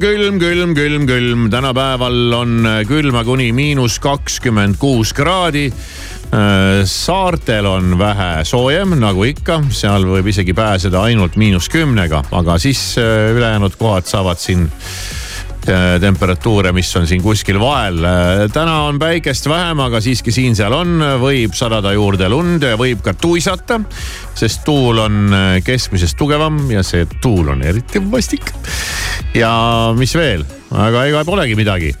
külm, 0.00 0.38
külm, 0.38 0.74
külm, 0.74 1.04
külm, 1.06 1.50
tänapäeval 1.52 2.32
on 2.32 2.68
külma 2.88 3.20
kuni 3.24 3.50
miinus 3.52 3.98
kakskümmend 4.00 4.78
kuus 4.80 5.12
kraadi. 5.12 5.66
Äh, 5.68 6.86
saartel 6.88 7.66
on 7.68 7.98
vähe 7.98 8.44
soojem, 8.48 8.94
nagu 9.02 9.26
ikka, 9.28 9.58
seal 9.74 10.06
võib 10.08 10.30
isegi 10.32 10.54
pääseda 10.56 11.02
ainult 11.04 11.36
miinus 11.36 11.68
kümnega, 11.68 12.22
aga 12.32 12.56
siis 12.62 12.94
äh, 12.96 13.34
ülejäänud 13.34 13.76
kohad 13.76 14.08
saavad 14.08 14.40
siin 14.40 14.70
temperatuure, 16.00 16.72
mis 16.72 16.90
on 16.96 17.06
siin 17.06 17.22
kuskil 17.22 17.60
vael. 17.60 17.98
Äh, 18.04 18.44
täna 18.52 18.82
on 18.88 18.98
päikest 18.98 19.48
vähem, 19.50 19.80
aga 19.84 20.00
siiski 20.00 20.32
siin-seal 20.34 20.74
on, 20.74 21.00
võib 21.22 21.56
sadada 21.58 21.92
juurde 21.96 22.28
lund 22.32 22.64
võib 22.80 23.02
ka 23.04 23.14
tuisata. 23.14 23.80
sest 24.34 24.64
tuul 24.64 24.98
on 24.98 25.34
äh, 25.34 25.48
keskmisest 25.64 26.16
tugevam 26.16 26.62
ja 26.70 26.82
see 26.86 27.06
tuul 27.20 27.48
on 27.52 27.62
eriti 27.62 28.02
vastik. 28.10 28.52
ja 29.34 29.52
mis 29.96 30.14
veel, 30.14 30.44
aga 30.70 31.04
ega 31.06 31.24
polegi 31.24 31.54
midagi. 31.54 31.94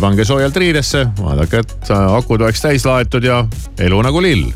pange 0.00 0.24
soojalt 0.24 0.56
riidesse, 0.56 1.06
vaadake, 1.18 1.64
et 1.64 1.90
akud 1.90 2.40
oleks 2.40 2.62
täis 2.62 2.86
laetud 2.86 3.24
ja 3.24 3.44
elu 3.78 4.02
nagu 4.02 4.22
lill. 4.22 4.50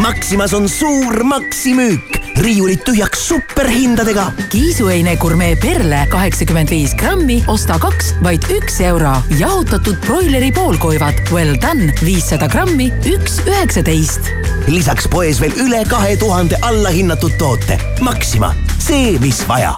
Maximas 0.00 0.52
on 0.56 0.68
suur 0.68 1.22
maksimüük 1.22 2.20
riiulid 2.40 2.80
tühjaks 2.86 3.20
superhindadega. 3.28 4.32
kiisuheine 4.48 5.16
gurmee 5.16 5.56
perle 5.60 6.06
kaheksakümmend 6.08 6.70
viis 6.70 6.94
grammi, 6.96 7.42
osta 7.46 7.76
kaks, 7.78 8.14
vaid 8.24 8.48
üks 8.54 8.80
euro. 8.80 9.12
jahutatud 9.38 10.00
broileri 10.06 10.52
poolkoivad 10.52 11.20
Well 11.32 11.54
done 11.60 11.92
viissada 12.04 12.48
grammi, 12.48 12.92
üks 13.04 13.42
üheksateist. 13.44 14.32
lisaks 14.68 15.08
poes 15.08 15.40
veel 15.40 15.52
üle 15.66 15.84
kahe 15.88 16.16
tuhande 16.16 16.56
allahinnatud 16.62 17.36
toote. 17.38 17.78
Maxima, 18.00 18.54
see, 18.78 19.18
mis 19.20 19.44
vaja 19.48 19.76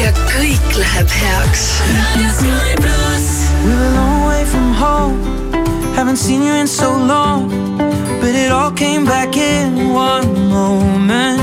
ja 0.00 0.12
kõik 0.30 0.76
läheb 0.80 1.12
heaks. 1.12 2.99
Haven't 6.00 6.16
seen 6.16 6.42
you 6.42 6.54
in 6.54 6.66
so 6.66 6.96
long, 6.96 7.50
but 8.22 8.34
it 8.34 8.50
all 8.50 8.72
came 8.72 9.04
back 9.04 9.36
in 9.36 9.92
one 9.92 10.48
moment. 10.48 11.38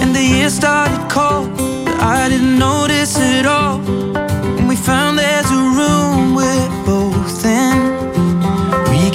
And 0.00 0.16
the 0.16 0.22
year 0.22 0.48
started 0.48 0.98
cold, 1.10 1.54
but 1.84 2.00
I 2.00 2.30
didn't 2.30 2.58
notice 2.58 3.18
it 3.18 3.44
all. 3.44 3.78
And 4.56 4.66
we 4.66 4.74
found 4.74 5.18
there's 5.18 5.50
a 5.50 5.62
room. 5.78 6.34
We 6.34 6.48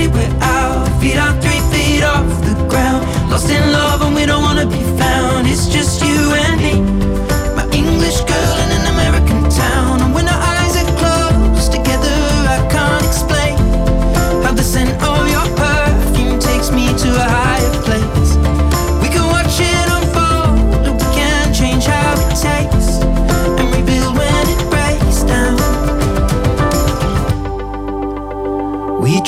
Over 0.00 0.16
we're 0.16 0.38
out. 0.40 0.88
Feet 1.00 1.18
are 1.18 1.34
three 1.42 1.60
feet 1.70 2.02
off 2.02 2.26
the 2.42 2.54
ground. 2.68 3.04
Lost 3.30 3.50
in 3.50 3.70
love, 3.70 4.00
and 4.00 4.14
we 4.14 4.24
don't 4.24 4.42
wanna 4.42 4.66
be 4.66 4.82
found. 4.98 5.46
It's 5.46 5.66
just 5.68 6.02
you 6.02 6.32
and 6.44 6.56
me. 6.64 6.74
My 7.54 7.68
English 7.70 8.20
girl 8.20 8.56
in 8.76 8.79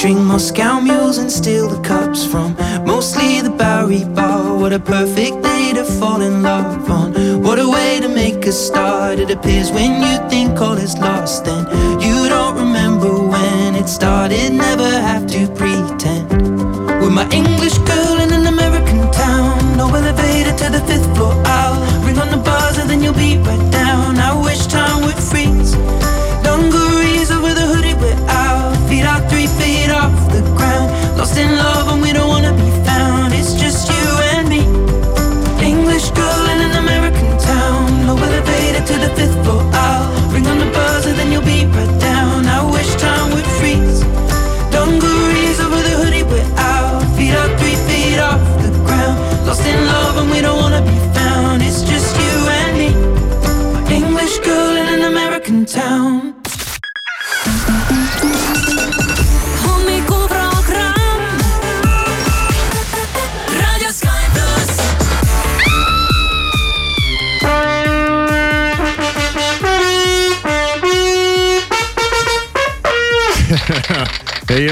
drink 0.03 0.19
Moscow 0.19 0.81
mules 0.81 1.19
and 1.19 1.31
steal 1.31 1.69
the 1.69 1.81
cups 1.81 2.27
from 2.27 2.57
mostly 2.85 3.41
the 3.41 3.51
Bowery 3.51 4.03
Bar. 4.03 4.59
What 4.59 4.73
a 4.73 4.81
perfect 4.81 5.45
day 5.45 5.73
to 5.75 5.85
fall 5.85 6.23
in 6.23 6.43
love 6.43 6.91
on. 6.91 7.13
What 7.41 7.61
a 7.61 7.69
way 7.69 8.01
to 8.01 8.09
make 8.09 8.45
a 8.45 8.51
start. 8.51 9.21
It 9.21 9.31
appears 9.31 9.71
when 9.71 10.03
you 10.03 10.29
think 10.29 10.61
all 10.61 10.77
is 10.77 10.99
lost, 10.99 11.45
then 11.45 11.63
you 12.01 12.29
don't 12.29 12.57
remember 12.57 13.13
when 13.13 13.77
it 13.77 13.89
started. 13.89 14.53
Never 14.53 14.91
have 14.91 15.25
to 15.29 15.47
pretend. 15.55 16.29
With 17.01 17.13
my 17.13 17.29
English 17.31 17.79
girl 17.91 18.17
in 18.25 18.33
an 18.33 18.49
American 18.49 19.09
town. 19.13 19.77
No 19.77 19.87
elevator 19.87 20.53
to 20.63 20.67
the 20.77 20.83
fifth 20.89 21.15
floor. 21.15 21.35
I'll 21.47 21.79
ring 22.05 22.19
on 22.19 22.29
the 22.33 22.39
buzzer, 22.39 22.85
then 22.89 23.05
you'll 23.05 23.15
be 23.15 23.39
right 23.39 23.72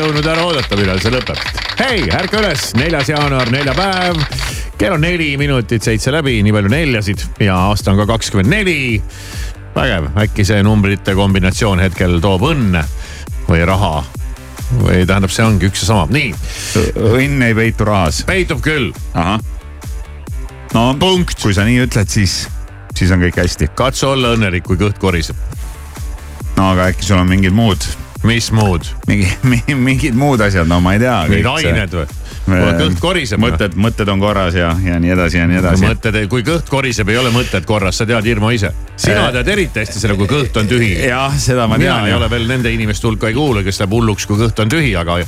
jõudnud 0.00 0.26
ära 0.26 0.44
oodata, 0.48 0.78
millal 0.80 1.00
see 1.02 1.12
lõpeb. 1.14 1.42
hei, 1.80 2.04
ärka 2.16 2.40
üles, 2.40 2.70
neljas 2.78 3.10
jaanuar, 3.12 3.50
neljapäev. 3.52 4.22
kell 4.80 4.96
on 4.96 5.04
neli 5.04 5.34
minutit 5.40 5.84
seitse 5.84 6.12
läbi, 6.12 6.38
nii 6.42 6.54
palju 6.56 6.72
neljasid 6.72 7.26
ja 7.44 7.58
aasta 7.70 7.92
on 7.92 8.00
ka 8.02 8.06
kakskümmend 8.14 8.50
neli. 8.50 9.02
vägev, 9.74 10.10
äkki 10.24 10.44
see 10.44 10.62
numbrite 10.66 11.14
kombinatsioon 11.14 11.84
hetkel 11.84 12.18
toob 12.20 12.48
õnne 12.50 12.84
või 13.48 13.62
raha 13.66 14.00
või 14.78 15.04
tähendab, 15.06 15.32
see 15.34 15.44
ongi 15.44 15.70
üks 15.70 15.82
ja 15.84 15.90
sama, 15.90 16.06
nii 16.14 16.34
õnn 17.10 17.46
ei 17.48 17.56
peitu 17.58 17.88
rahas. 17.88 18.22
peitub 18.28 18.62
küll, 18.64 18.90
ahah. 19.14 19.40
no 20.74 20.84
punkt, 21.00 21.38
kui 21.42 21.54
sa 21.56 21.66
nii 21.66 21.82
ütled, 21.86 22.10
siis, 22.10 22.44
siis 22.94 23.10
on 23.10 23.22
kõik 23.24 23.40
hästi. 23.42 23.72
katsu 23.74 24.12
olla 24.12 24.34
õnnelik, 24.36 24.66
kui 24.68 24.78
kõht 24.80 25.00
koriseb, 25.02 25.38
no 26.56 26.70
aga 26.74 26.90
äkki 26.92 27.08
sul 27.08 27.18
on 27.18 27.28
mingid 27.30 27.56
muud, 27.56 27.88
mis 28.22 28.50
muud, 28.52 28.84
mingi, 29.08 29.28
mingid 29.74 30.18
muud 30.18 30.40
asjad, 30.44 30.68
no 30.68 30.80
ma 30.84 30.94
ei 30.96 31.00
tea. 31.02 31.20
mingid 31.30 31.46
ained 31.54 31.94
või? 32.00 32.08
kõht 32.50 33.00
koriseb. 33.00 33.40
mõtted, 33.40 33.76
mõtted 33.80 34.08
on 34.10 34.20
korras 34.20 34.54
ja, 34.56 34.72
ja 34.84 34.98
nii 35.00 35.12
edasi 35.14 35.38
ja 35.38 35.46
nii 35.48 35.60
edasi. 35.60 35.86
mõtted, 35.86 36.18
kui 36.32 36.44
kõht 36.46 36.68
koriseb, 36.70 37.08
ei 37.08 37.18
ole 37.20 37.32
mõtted 37.34 37.66
korras, 37.68 38.00
sa 38.00 38.06
tead 38.08 38.26
Irmo 38.26 38.50
ise. 38.50 38.72
sina 38.96 39.28
Eh. 39.28 39.32
tead 39.32 39.48
eriti 39.48 39.80
hästi 39.80 40.00
seda, 40.00 40.16
kui 40.16 40.26
kõht 40.26 40.56
on 40.56 40.68
tühi. 40.68 40.92
jah, 41.06 41.36
seda 41.38 41.66
ma 41.66 41.78
mina 41.78 41.96
tean 41.96 42.06
ei 42.08 42.14
ole 42.14 42.30
veel 42.30 42.46
nende 42.48 42.72
inimeste 42.72 43.06
hulka 43.06 43.28
ei 43.28 43.34
kuulu, 43.34 43.64
kes 43.64 43.80
läheb 43.80 43.92
hulluks, 43.92 44.26
kui 44.26 44.36
kõht 44.36 44.60
on 44.60 44.68
tühi, 44.68 44.96
aga, 44.96 45.18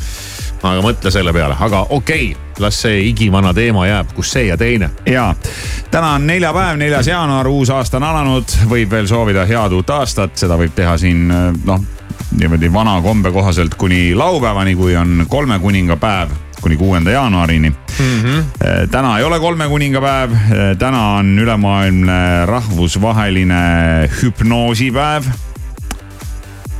aga 0.62 0.82
mõtle 0.82 1.10
selle 1.10 1.32
peale, 1.32 1.56
aga 1.60 1.86
okei 1.90 2.32
okay,, 2.32 2.40
las 2.58 2.82
see 2.82 3.00
igivana 3.08 3.54
teema 3.54 3.86
jääb, 3.86 4.12
kus 4.14 4.32
see 4.32 4.46
ja 4.46 4.56
teine. 4.56 4.90
ja 5.06 5.34
täna 5.90 6.14
on 6.18 6.26
neljapäev, 6.26 6.76
neljas 6.76 7.06
jaanuar, 7.06 7.48
uus 7.48 7.70
aasta 7.70 7.96
on 7.96 8.08
alanud, 8.10 8.56
võib 8.68 8.90
veel 8.90 9.06
soovida 9.06 9.46
head 9.46 9.72
uut 9.72 9.90
aastat, 9.90 10.36
seda 10.36 10.58
võib 10.58 10.74
teha 10.74 10.96
siin 10.98 11.28
noh, 11.64 11.80
niimoodi 12.38 12.72
vana 12.72 13.00
kombe 13.02 13.32
kohaselt 13.32 13.74
kuni 13.74 14.14
laupäevani, 14.14 14.74
kui 14.76 14.96
on 14.96 15.26
kolme 15.28 15.58
kuninga 15.58 15.96
päev 15.96 16.30
kuni 16.62 16.76
kuuenda 16.76 17.10
jaanuarini 17.10 17.70
mm. 17.70 18.22
-hmm. 18.22 18.44
täna 18.90 19.18
ei 19.18 19.24
ole 19.24 19.40
kolme 19.40 19.68
kuninga 19.68 20.00
päev, 20.00 20.30
täna 20.78 21.08
on 21.08 21.38
ülemaailmne 21.38 22.46
rahvusvaheline 22.46 23.54
hüpnoosipäev. 24.22 25.24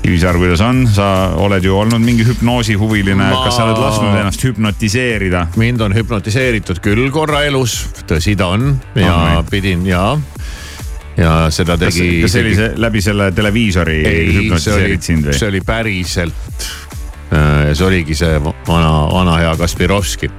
Kivisaar, 0.02 0.34
kuidas 0.34 0.60
on, 0.60 0.88
sa 0.92 1.30
oled 1.36 1.64
ju 1.64 1.78
olnud 1.78 2.02
mingi 2.02 2.24
hüpnoosihuviline 2.26 3.30
Ma- 3.30 3.44
kas 3.44 3.56
sa 3.56 3.64
oled 3.64 3.78
lasknud 3.78 4.18
ennast 4.18 4.44
hüpnotiseerida? 4.44 5.46
mind 5.56 5.80
on 5.80 5.94
hüpnotiseeritud 5.94 6.80
küll 6.82 7.10
korra 7.10 7.42
elus, 7.42 7.86
tõsi 8.06 8.34
ta 8.36 8.46
on 8.46 8.80
ja 8.94 9.14
oh, 9.14 9.44
pidin 9.50 9.86
ja, 9.86 10.18
ja 11.17 11.50
seda 11.50 11.76
tegi. 11.79 12.23
kas 12.23 12.32
see 12.32 12.44
oli 12.44 12.55
see 12.56 12.73
läbi 12.81 13.03
selle 13.05 13.32
televiisori 13.32 13.99
ei, 14.06 14.50
see 14.56 14.75
oli 14.75 14.99
see 15.32 15.49
oli 15.49 15.61
päriselt. 15.67 16.67
see 17.73 17.87
oligi 17.87 18.14
see 18.14 18.41
vana, 18.43 18.93
vana 19.12 19.37
hea 19.41 19.55
Kaspirovski. 19.56 20.31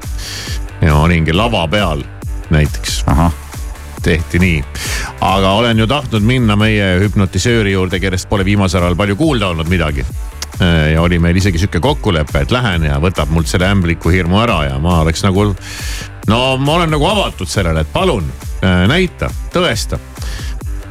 ja 0.81 0.95
olingi 0.95 1.33
lava 1.33 1.67
peal 1.67 2.03
näiteks 2.53 3.03
tehti 4.03 4.39
nii. 4.39 4.63
aga 5.21 5.51
olen 5.51 5.79
ju 5.79 5.87
tahtnud 5.87 6.23
minna 6.27 6.55
meie 6.59 6.99
hüpnotisööri 6.99 7.71
juurde, 7.71 7.99
kellest 8.03 8.29
pole 8.29 8.45
viimasel 8.45 8.83
ajal 8.83 8.97
palju 8.99 9.15
kuulda 9.15 9.47
olnud 9.53 9.69
midagi. 9.71 10.05
ja 10.93 11.01
oli 11.01 11.19
meil 11.19 11.35
isegi 11.35 11.57
sihuke 11.57 11.79
kokkulepe, 11.79 12.43
et 12.43 12.51
lähen 12.51 12.83
ja 12.83 12.99
võtab 13.01 13.31
mult 13.33 13.47
selle 13.49 13.67
ämbliku 13.71 14.11
hirmu 14.13 14.41
ära 14.43 14.63
ja 14.67 14.79
ma 14.79 14.99
oleks 15.01 15.23
nagu. 15.23 15.53
no 16.27 16.41
ma 16.57 16.73
olen 16.73 16.91
nagu 16.93 17.07
avatud 17.07 17.49
sellele, 17.49 17.81
et 17.81 17.93
palun 17.93 18.27
äh, 18.63 18.83
näita, 18.87 19.31
tõesta. 19.53 19.99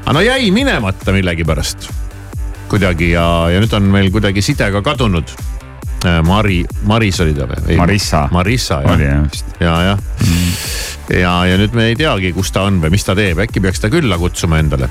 Aga 0.02 0.14
no 0.16 0.20
jäi 0.24 0.50
minemata 0.54 1.14
millegipärast 1.14 1.88
kuidagi 2.72 3.12
ja, 3.12 3.24
ja 3.52 3.60
nüüd 3.60 3.74
on 3.76 3.90
meil 3.92 4.08
kuidagi 4.12 4.42
side 4.44 4.70
ka 4.72 4.80
kadunud. 4.84 5.28
Mari, 6.26 6.64
Maris 6.88 7.20
oli 7.22 7.34
ta 7.36 7.44
või? 7.46 7.76
Marissa. 7.78 8.24
Marissa 8.34 8.80
oli 8.80 9.04
jah, 9.06 9.20
jah 9.20 9.26
vist. 9.28 9.52
ja, 9.62 9.74
jah 9.86 10.00
ja, 11.20 11.34
ja 11.46 11.58
nüüd 11.60 11.76
me 11.76 11.90
ei 11.92 11.98
teagi, 11.98 12.32
kus 12.34 12.50
ta 12.54 12.64
on 12.66 12.80
või 12.82 12.90
mis 12.96 13.04
ta 13.06 13.14
teeb, 13.14 13.38
äkki 13.44 13.62
peaks 13.62 13.82
ta 13.82 13.90
külla 13.92 14.18
kutsuma 14.18 14.58
endale. 14.62 14.88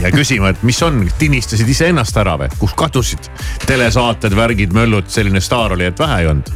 Ja 0.00 0.10
küsima, 0.14 0.52
et 0.52 0.62
mis 0.66 0.78
on, 0.82 1.02
tinistasid 1.18 1.68
iseennast 1.68 2.16
ära 2.20 2.36
või, 2.40 2.50
kus 2.58 2.74
kadusid 2.78 3.28
telesaated, 3.66 4.34
värgid, 4.36 4.74
möllud, 4.76 5.10
selline 5.12 5.42
staar 5.44 5.76
oli, 5.76 5.88
et 5.90 5.98
vähe 5.98 6.22
ei 6.22 6.30
olnud. 6.30 6.52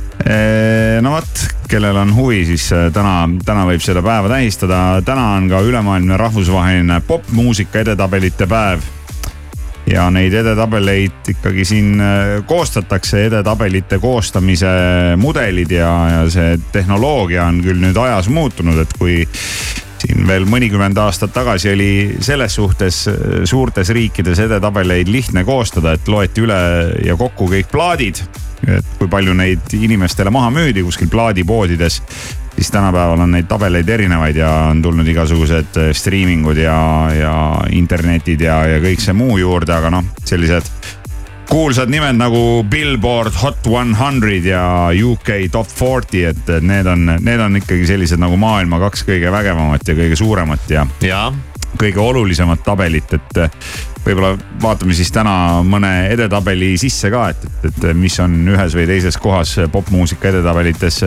no 1.04 1.12
vot, 1.16 1.46
kellel 1.70 1.96
on 2.00 2.14
huvi, 2.16 2.44
siis 2.48 2.68
äh, 2.74 2.88
täna, 2.94 3.28
täna 3.44 3.66
võib 3.68 3.84
seda 3.84 4.02
päeva 4.02 4.30
tähistada. 4.32 5.02
täna 5.04 5.32
on 5.36 5.48
ka 5.50 5.60
ülemaailmne 5.60 6.16
rahvusvaheline 6.16 7.00
popmuusika 7.06 7.84
edetabelite 7.84 8.46
päev 8.50 8.84
ja 9.86 10.08
neid 10.10 10.34
edetabeleid 10.34 11.30
ikkagi 11.30 11.64
siin 11.64 12.00
äh, 12.00 12.44
koostatakse, 12.46 13.26
edetabelite 13.26 13.98
koostamise 14.02 14.70
mudelid 15.16 15.70
ja, 15.70 15.90
ja 16.10 16.22
see 16.30 16.56
tehnoloogia 16.72 17.46
on 17.46 17.62
küll 17.64 17.82
nüüd 17.82 17.98
ajas 18.02 18.30
muutunud, 18.32 18.80
et 18.82 18.96
kui 18.98 19.22
siin 20.02 20.26
veel 20.28 20.46
mõnikümmend 20.48 20.98
aastat 21.00 21.32
tagasi 21.34 21.72
oli 21.72 21.90
selles 22.24 22.56
suhtes 22.58 23.02
äh, 23.10 23.44
suurtes 23.48 23.90
riikides 23.94 24.40
edetabeleid 24.46 25.10
lihtne 25.10 25.44
koostada, 25.44 25.96
et 25.96 26.08
loeti 26.08 26.44
üle 26.44 26.58
ja 27.04 27.16
kokku 27.16 27.48
kõik 27.52 27.70
plaadid. 27.72 28.24
et 28.66 28.86
kui 28.98 29.08
palju 29.08 29.34
neid 29.36 29.72
inimestele 29.76 30.30
maha 30.32 30.50
müüdi 30.50 30.82
kuskil 30.82 31.08
plaadipoodides, 31.12 32.00
siis 32.56 32.70
tänapäeval 32.72 33.20
on 33.20 33.30
neid 33.36 33.46
tabeleid 33.46 33.88
erinevaid 33.88 34.36
ja 34.36 34.50
on 34.70 34.80
tulnud 34.82 35.08
igasugused 35.08 35.80
äh, 35.80 35.90
striimingud 35.94 36.56
ja, 36.56 36.78
ja 37.14 37.34
internetid 37.70 38.40
ja, 38.40 38.62
ja 38.66 38.80
kõik 38.82 39.02
see 39.04 39.16
muu 39.16 39.38
juurde, 39.38 39.74
aga 39.76 39.92
noh, 39.92 40.14
sellised 40.24 40.72
kuulsad 41.48 41.90
nimed 41.90 42.18
nagu 42.18 42.64
Billboard 42.70 43.34
Hot 43.42 43.58
100 43.66 44.46
ja 44.46 44.90
UK 45.04 45.50
Top 45.52 45.68
40, 45.80 46.28
et 46.30 46.48
et 46.56 46.62
need 46.62 46.86
on, 46.86 47.06
need 47.20 47.40
on 47.40 47.56
ikkagi 47.56 47.86
sellised 47.86 48.20
nagu 48.22 48.36
maailma 48.40 48.80
kaks 48.82 49.04
kõige 49.06 49.32
vägevamat 49.32 49.88
ja 49.88 49.94
kõige 49.98 50.18
suuremat 50.18 50.70
ja 50.70 50.86
ja, 51.02 51.32
kõige 51.78 52.02
olulisemat 52.02 52.64
tabelit, 52.64 53.12
et 53.12 53.40
võib-olla 54.06 54.32
vaatame 54.62 54.94
siis 54.96 55.10
täna 55.14 55.62
mõne 55.66 55.92
edetabeli 56.14 56.74
sisse 56.80 57.10
ka, 57.12 57.28
et, 57.34 57.46
et, 57.66 57.84
et 57.90 57.96
mis 57.98 58.16
on 58.22 58.36
ühes 58.54 58.76
või 58.78 58.86
teises 58.88 59.18
kohas 59.20 59.56
popmuusika 59.72 60.30
edetabelites 60.30 61.02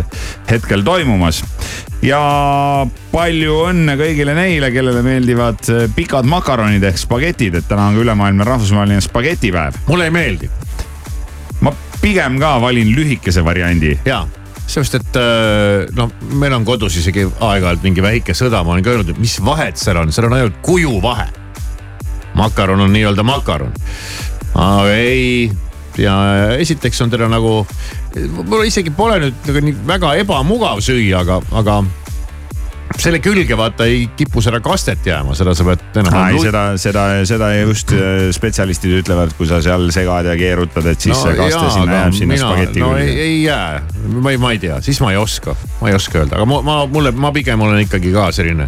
hetkel 0.50 0.84
toimumas. 0.86 1.44
ja 2.06 2.22
palju 3.12 3.60
õnne 3.72 3.98
kõigile 4.00 4.36
neile, 4.38 4.72
kellele 4.76 5.04
meeldivad 5.06 5.72
pikad 5.96 6.28
makaronid 6.30 6.84
ehk 6.92 7.00
spagetid, 7.00 7.60
et 7.60 7.70
täna 7.70 7.90
on 7.90 8.00
ka 8.00 8.08
ülemaailmne 8.08 8.48
rahvusvaheline 8.48 9.02
spagetipäev. 9.06 9.86
mulle 9.88 10.10
ei 10.10 10.16
meeldi 10.16 10.52
ma 11.62 11.74
pigem 12.02 12.40
ka 12.40 12.58
valin 12.62 12.92
lühikese 12.96 13.44
variandi. 13.46 13.98
ja 14.06 14.26
seepärast, 14.70 15.00
et 15.00 15.18
äh, 15.18 15.88
noh, 15.98 16.12
meil 16.38 16.54
on 16.54 16.66
kodus 16.68 17.00
isegi 17.02 17.26
aeg-ajalt 17.26 17.86
mingi 17.86 18.04
väike 18.06 18.36
sõda, 18.38 18.62
ma 18.64 18.76
olen 18.76 18.86
ka 18.86 18.94
öelnud, 18.94 19.14
et 19.16 19.22
mis 19.22 19.40
vahet 19.42 19.80
seal 19.82 19.98
on, 19.98 20.14
seal 20.14 20.30
on 20.30 20.38
ainult 20.38 20.60
kuju 20.66 21.00
vahe. 21.02 21.26
Makaron 22.40 22.88
on 22.88 22.94
nii-öelda 22.96 23.26
makaron, 23.28 23.74
aga 24.56 24.94
ei 24.96 25.50
ja 26.00 26.16
esiteks 26.60 27.02
on 27.02 27.12
teda 27.12 27.28
nagu, 27.32 27.64
mul 28.46 28.68
isegi 28.68 28.94
pole 28.96 29.20
nüüd 29.26 29.50
nagu 29.50 29.64
nii 29.66 29.80
väga 29.88 30.14
ebamugav 30.24 30.84
süüa, 30.84 31.24
aga, 31.24 31.42
aga 31.60 31.82
selle 33.00 33.20
külge 33.24 33.58
vaata 33.58 33.86
ei 33.88 34.08
kipu 34.18 34.42
seda 34.44 34.60
kastet 34.64 35.06
jääma, 35.06 35.36
seda 35.38 35.54
sa 35.58 35.66
pead 35.68 35.84
ei, 35.84 36.02
enam-vähem. 36.02 36.40
seda, 36.44 36.64
seda, 36.82 37.04
seda 37.30 37.52
just 37.60 37.94
äh, 37.96 38.30
spetsialistid 38.36 38.98
ütlevad, 39.04 39.36
kui 39.38 39.48
sa 39.50 39.62
seal 39.64 39.90
segad 39.94 40.28
ja 40.30 40.36
keerutad, 40.40 40.90
et 40.90 41.06
siis 41.06 41.18
see 41.20 41.36
kaste 41.38 41.62
jaa, 41.62 41.76
sinna 41.76 42.00
jääb 42.00 42.18
sinna 42.18 42.40
spageti 42.42 42.84
no 42.84 42.96
ei, 42.98 43.06
külge. 43.06 43.28
ei 43.28 43.38
jää, 43.44 43.84
ma 44.18 44.34
ei, 44.34 44.42
ma 44.42 44.54
ei 44.56 44.64
tea, 44.64 44.82
siis 44.86 45.02
ma 45.04 45.14
ei 45.14 45.22
oska, 45.22 45.56
ma 45.84 45.92
ei 45.92 46.00
oska 46.00 46.24
öelda, 46.24 46.40
aga 46.40 46.50
ma, 46.50 46.62
ma, 46.66 46.80
mulle, 46.92 47.14
ma 47.16 47.34
pigem 47.36 47.68
olen 47.68 47.86
ikkagi 47.86 48.14
ka 48.16 48.30
selline 48.36 48.68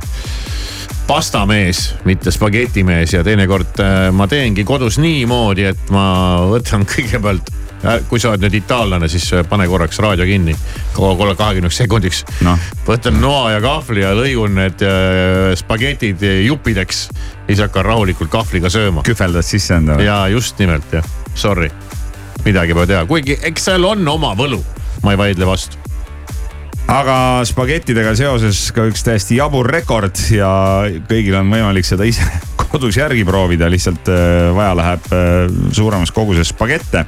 pastamees, 1.08 1.96
mitte 2.06 2.32
spagetimees 2.32 3.16
ja 3.16 3.24
teinekord 3.26 3.82
äh, 3.84 4.06
ma 4.16 4.28
teengi 4.32 4.64
kodus 4.68 5.00
niimoodi, 5.02 5.66
et 5.72 5.92
ma 5.94 6.06
võtan 6.52 6.86
kõigepealt 6.94 7.52
kui 8.12 8.22
sa 8.22 8.30
oled 8.30 8.44
nüüd 8.44 8.60
itaallane, 8.60 9.10
siis 9.10 9.26
äh, 9.34 9.46
pane 9.48 9.66
korraks 9.70 10.00
raadio 10.04 10.28
kinni, 10.30 10.54
kahekümneks 10.94 11.82
sekundiks. 11.82 12.24
Noh. 12.46 12.70
võtan 12.88 13.18
noa 13.22 13.56
ja 13.56 13.62
kahvli 13.64 14.06
ja 14.06 14.14
lõigun 14.18 14.54
need 14.60 14.86
äh, 14.86 15.52
spagetid 15.60 16.22
juppideks, 16.46 17.08
siis 17.50 17.64
hakkan 17.66 17.88
rahulikult 17.90 18.32
kahvliga 18.34 18.70
sööma. 18.70 19.06
Kühveldad 19.08 19.48
sisse 19.48 19.80
endale. 19.82 20.06
ja 20.06 20.24
just 20.32 20.62
nimelt 20.62 20.94
jah, 20.94 21.08
sorry, 21.34 21.72
midagi 22.46 22.78
pole 22.78 22.90
teha, 22.94 23.06
kuigi 23.10 23.40
eks 23.50 23.72
seal 23.72 23.90
on 23.90 24.06
oma 24.14 24.36
võlu, 24.38 24.62
ma 25.02 25.16
ei 25.16 25.24
vaidle 25.26 25.50
vastu. 25.50 25.81
Aga 26.92 27.44
spagettidega 27.48 28.12
seoses 28.20 28.66
ka 28.76 28.84
üks 28.90 29.06
täiesti 29.06 29.38
jabur 29.38 29.70
rekord 29.72 30.18
ja 30.34 30.50
kõigil 31.08 31.38
on 31.40 31.52
võimalik 31.54 31.88
seda 31.88 32.08
ise 32.08 32.26
kodus 32.72 32.98
järgi 33.00 33.24
proovida, 33.28 33.70
lihtsalt 33.72 34.12
äh, 34.12 34.50
vaja 34.56 34.76
läheb 34.76 35.08
äh, 35.16 35.24
suuremas 35.76 36.12
koguses 36.12 36.52
spagette. 36.52 37.06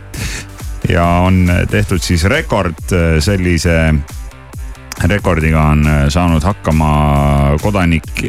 ja 0.90 1.06
on 1.28 1.48
tehtud 1.72 2.04
siis 2.04 2.24
rekord 2.32 2.96
äh, 2.96 3.20
sellise 3.24 3.94
rekordiga 5.10 5.66
on 5.74 5.88
saanud 6.14 6.44
hakkama 6.44 6.90
kodanik 7.62 8.24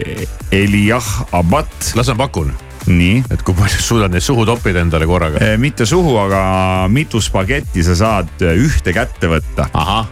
Elijah 0.51 1.07
Abat, 1.33 1.93
las 1.95 2.09
ma 2.09 2.17
pakun, 2.25 2.51
nii. 2.89 3.23
et 3.31 3.47
kui 3.47 3.55
palju 3.55 3.83
suudad 3.83 4.15
neid 4.15 4.25
suhu 4.25 4.47
toppida 4.49 4.83
endale 4.83 5.07
korraga. 5.07 5.45
Mitte 5.61 5.87
suhu, 5.87 6.17
aga 6.19 6.43
mitu 6.91 7.21
spagetti 7.23 7.85
sa 7.85 7.95
saad 8.01 8.47
ühte 8.57 8.97
kätte 8.97 9.31
võtta. 9.31 9.69
Ahah, 9.77 10.09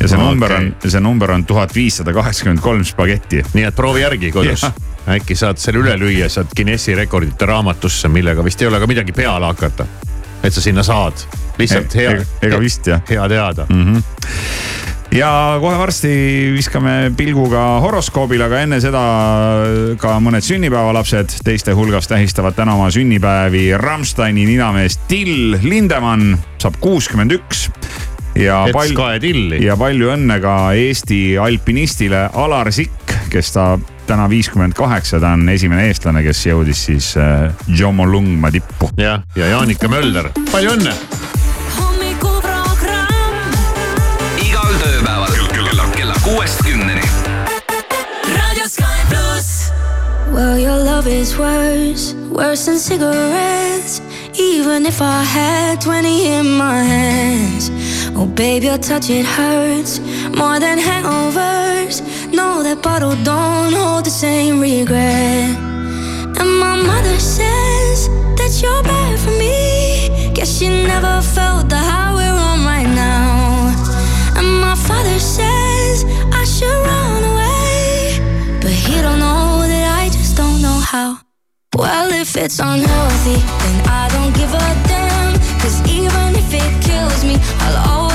ja 0.00 0.08
see 0.08 0.18
number 0.18 0.52
Okei. 0.52 0.66
on, 0.66 0.90
see 0.90 1.00
number 1.00 1.30
on 1.32 1.44
tuhat 1.44 1.74
viissada 1.74 2.12
kaheksakümmend 2.16 2.62
kolm 2.64 2.84
spagetti. 2.84 3.44
nii 3.54 3.66
et 3.68 3.76
proovi 3.76 4.04
järgi 4.04 4.32
kodus 4.32 4.64
äkki 5.10 5.36
saad 5.36 5.60
selle 5.60 5.80
üle 5.82 5.96
lüüa, 6.00 6.28
saad 6.30 6.52
Guinessi 6.56 6.94
rekordite 6.94 7.48
raamatusse, 7.48 8.08
millega 8.12 8.44
vist 8.44 8.62
ei 8.62 8.68
ole 8.68 8.80
ka 8.80 8.88
midagi 8.90 9.12
peale 9.16 9.46
hakata. 9.46 9.86
et 10.42 10.52
sa 10.54 10.60
sinna 10.60 10.82
saad 10.82 11.24
lihtsalt 11.58 11.94
hea 11.94 12.18
ega, 12.42 12.60
vist 12.60 12.86
jah. 12.86 13.02
hea 13.08 13.28
teada. 13.28 13.66
ja 15.12 15.30
kohe 15.60 15.78
varsti 15.78 16.12
viskame 16.54 17.12
pilguga 17.16 17.64
horoskoobile, 17.84 18.46
aga 18.46 18.62
enne 18.64 18.80
seda 18.80 19.02
ka 20.00 20.16
mõned 20.22 20.44
sünnipäevalapsed. 20.46 21.40
teiste 21.44 21.74
hulgas 21.76 22.08
tähistavad 22.08 22.56
täna 22.56 22.76
oma 22.78 22.90
sünnipäevi 22.94 23.70
Rammsteini 23.76 24.46
ninamees 24.46 25.00
Till 25.08 25.58
Lindemann, 25.62 26.38
saab 26.62 26.80
kuuskümmend 26.80 27.36
üks. 27.40 27.68
Ja 28.34 28.64
palju, 28.72 28.98
ja 29.60 29.76
palju 29.76 30.10
õnne 30.14 30.36
ka 30.42 30.56
Eesti 30.78 31.38
alpinistile 31.40 32.28
Alar 32.34 32.70
Sikk, 32.72 33.14
kes 33.32 33.52
ta 33.54 33.72
täna 34.06 34.26
viiskümmend 34.30 34.74
kaheksa, 34.74 35.20
ta 35.22 35.34
on 35.36 35.48
esimene 35.52 35.86
eestlane, 35.90 36.22
kes 36.26 36.44
jõudis 36.46 36.84
siis 36.90 37.12
äh, 37.20 37.50
Jomolungma 37.68 38.50
tippu. 38.50 38.90
jah, 38.98 39.22
ja 39.36 39.50
Jaanika 39.54 39.88
Mölder, 39.88 40.30
palju 40.50 40.76
õnne. 40.76 40.94
igal 44.40 44.72
tööpäeval 44.82 45.36
kella, 45.54 45.90
kella 45.96 46.14
kuuest 46.24 46.62
kümneni. 46.66 47.06
Well, 50.32 50.56
your 50.56 50.78
love 50.78 51.08
is 51.08 51.36
worse, 51.36 52.14
worse 52.30 52.64
than 52.64 52.78
cigarettes. 52.78 54.00
Even 54.38 54.86
if 54.86 55.02
I 55.02 55.24
had 55.24 55.80
20 55.80 56.06
in 56.06 56.46
my 56.56 56.84
hands. 56.84 57.68
Oh, 58.16 58.26
babe, 58.26 58.62
your 58.64 58.78
touch, 58.78 59.08
it 59.10 59.24
hurts 59.24 59.98
more 60.36 60.58
than 60.60 60.78
hangovers. 60.78 62.02
No, 62.32 62.62
that 62.62 62.82
bottle 62.82 63.16
don't 63.24 63.72
hold 63.72 64.04
the 64.04 64.10
same 64.10 64.60
regret. 64.60 65.56
And 66.40 66.50
my 66.58 66.76
mother 66.76 67.18
says 67.18 68.08
that 68.38 68.52
you're 68.60 68.82
bad 68.82 69.18
for 69.18 69.30
me. 69.30 70.32
Guess 70.34 70.58
she 70.58 70.68
never 70.68 71.22
felt 71.22 71.68
the 71.68 71.76
high 71.76 72.12
we're 72.14 72.40
on 72.50 72.64
right 72.64 72.90
now. 72.94 73.72
And 74.38 74.60
my 74.60 74.74
father 74.74 75.18
says 75.18 76.04
I 76.32 76.44
should 76.44 76.80
run 76.90 77.22
away. 77.32 78.60
But 78.60 78.72
he 78.72 79.00
don't 79.00 79.18
know 79.18 79.62
that 79.72 80.02
I 80.02 80.08
just 80.08 80.36
don't 80.36 80.60
know 80.62 80.78
how. 80.92 81.20
Well, 81.74 82.12
if 82.12 82.36
it's 82.36 82.58
unhealthy, 82.58 83.38
then 83.62 83.88
I 83.88 84.08
don't 84.12 84.34
give 84.34 84.52
a 84.52 84.88
damn. 84.88 85.09
Cause 85.60 85.80
even 85.90 86.34
if 86.34 86.54
it 86.54 86.82
kills 86.82 87.22
me, 87.22 87.36
I'll 87.60 87.88
always 87.88 88.09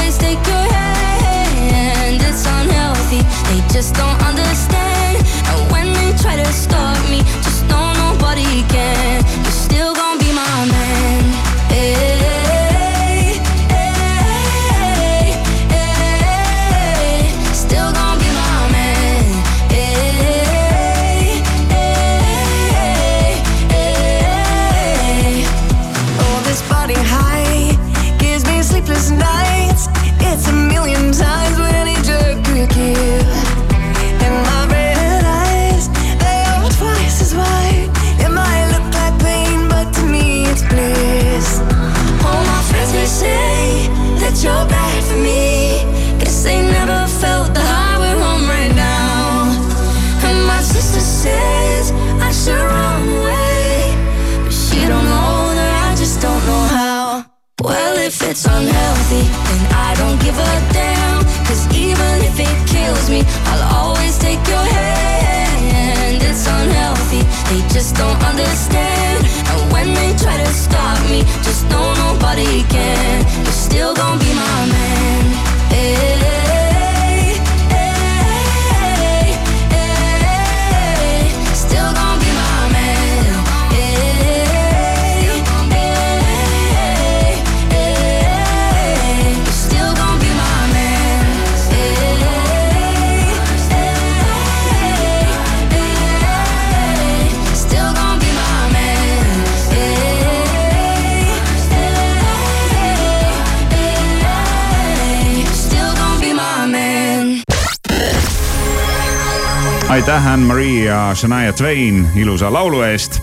ja 111.09 111.15
Shania 111.15 111.53
Twain 111.53 112.07
ilusa 112.15 112.53
laulu 112.53 112.81
eest. 112.81 113.19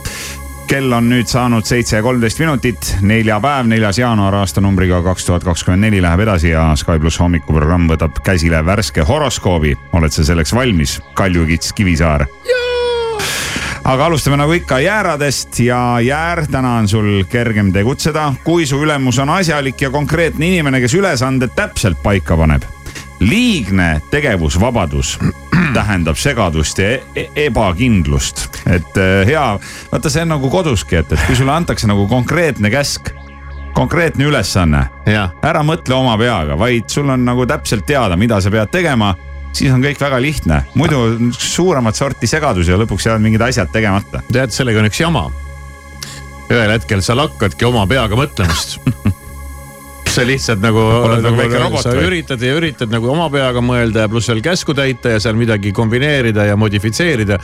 kell 0.66 0.92
on 0.92 1.08
nüüd 1.10 1.26
saanud 1.28 1.66
seitse 1.66 1.96
ja 1.98 2.02
kolmteist 2.02 2.38
minutit, 2.40 2.92
neljapäev, 3.02 3.66
neljas 3.68 3.98
jaanuar 3.98 4.34
aastanumbriga 4.38 5.02
kaks 5.02 5.26
tuhat 5.26 5.44
kakskümmend 5.44 5.84
neli 5.84 5.98
läheb 6.02 6.22
edasi 6.24 6.52
ja 6.52 6.70
Sky 6.78 7.00
pluss 7.02 7.18
hommikuprogramm 7.20 7.90
võtab 7.90 8.22
käsile 8.24 8.62
värske 8.66 9.02
horoskoobi. 9.08 9.74
oled 9.92 10.14
sa 10.14 10.24
selleks 10.24 10.54
valmis, 10.54 11.00
Kalju 11.14 11.46
Kits 11.46 11.72
Kivisaar? 11.72 12.26
aga 13.84 14.06
alustame 14.06 14.38
nagu 14.38 14.54
ikka 14.54 14.78
jääradest 14.80 15.60
ja 15.60 16.00
jäär, 16.00 16.46
täna 16.46 16.76
on 16.78 16.88
sul 16.88 17.24
kergem 17.28 17.72
tegutseda, 17.72 18.32
kui 18.44 18.66
su 18.66 18.78
ülemus 18.78 19.18
on 19.18 19.30
asjalik 19.30 19.80
ja 19.82 19.90
konkreetne 19.90 20.46
inimene, 20.54 20.80
kes 20.80 20.94
ülesanded 20.94 21.56
täpselt 21.56 22.02
paika 22.02 22.36
paneb. 22.36 22.62
liigne 23.20 24.00
tegevusvabadus 24.10 25.18
tähendab 25.76 26.18
segadust 26.20 26.78
ja 26.80 26.94
e 27.16 27.26
ebakindlust, 27.46 28.46
et 28.66 28.96
eh, 29.00 29.24
hea, 29.28 29.44
vaata, 29.92 30.12
see 30.12 30.24
on 30.24 30.34
nagu 30.34 30.50
koduski, 30.52 31.00
et, 31.02 31.12
et 31.12 31.26
kui 31.26 31.36
sulle 31.38 31.52
antakse 31.54 31.88
nagu 31.90 32.06
konkreetne 32.10 32.70
käsk, 32.72 33.12
konkreetne 33.76 34.28
ülesanne, 34.28 34.86
ära 35.08 35.62
mõtle 35.64 35.96
oma 35.96 36.16
peaga, 36.20 36.56
vaid 36.60 36.88
sul 36.92 37.08
on 37.12 37.24
nagu 37.24 37.46
täpselt 37.48 37.86
teada, 37.88 38.18
mida 38.20 38.40
sa 38.40 38.52
pead 38.52 38.72
tegema, 38.72 39.14
siis 39.52 39.72
on 39.72 39.84
kõik 39.84 40.00
väga 40.00 40.20
lihtne, 40.22 40.60
muidu 40.78 41.30
suuremat 41.36 41.96
sorti 41.98 42.28
segadus 42.30 42.68
ja 42.68 42.78
lõpuks 42.80 43.08
jäävad 43.08 43.24
mingid 43.24 43.44
asjad 43.48 43.72
tegemata. 43.72 44.22
tead, 44.32 44.52
sellega 44.52 44.80
on 44.80 44.90
üks 44.90 45.00
jama. 45.00 45.30
ühel 46.52 46.70
hetkel 46.74 47.00
sa 47.00 47.16
lakkadki 47.16 47.64
oma 47.64 47.86
peaga 47.88 48.16
mõtlemast. 48.18 48.80
sa 50.12 50.24
lihtsalt 50.28 50.60
nagu, 50.60 50.80
Oled 50.82 51.24
nagu 51.24 51.38
väike 51.38 51.56
nagu 51.56 51.70
robot 51.70 51.86
sa 51.86 51.94
üritad 51.96 52.42
ja 52.44 52.52
üritad 52.58 52.92
nagu 52.92 53.08
oma 53.12 53.28
peaga 53.32 53.62
mõelda 53.64 54.04
ja 54.04 54.10
pluss 54.12 54.28
veel 54.28 54.42
käsku 54.44 54.74
täita 54.76 55.14
ja 55.14 55.20
seal 55.22 55.38
midagi 55.38 55.72
kombineerida 55.72 56.44
ja 56.50 56.56
modifitseerida. 56.60 57.38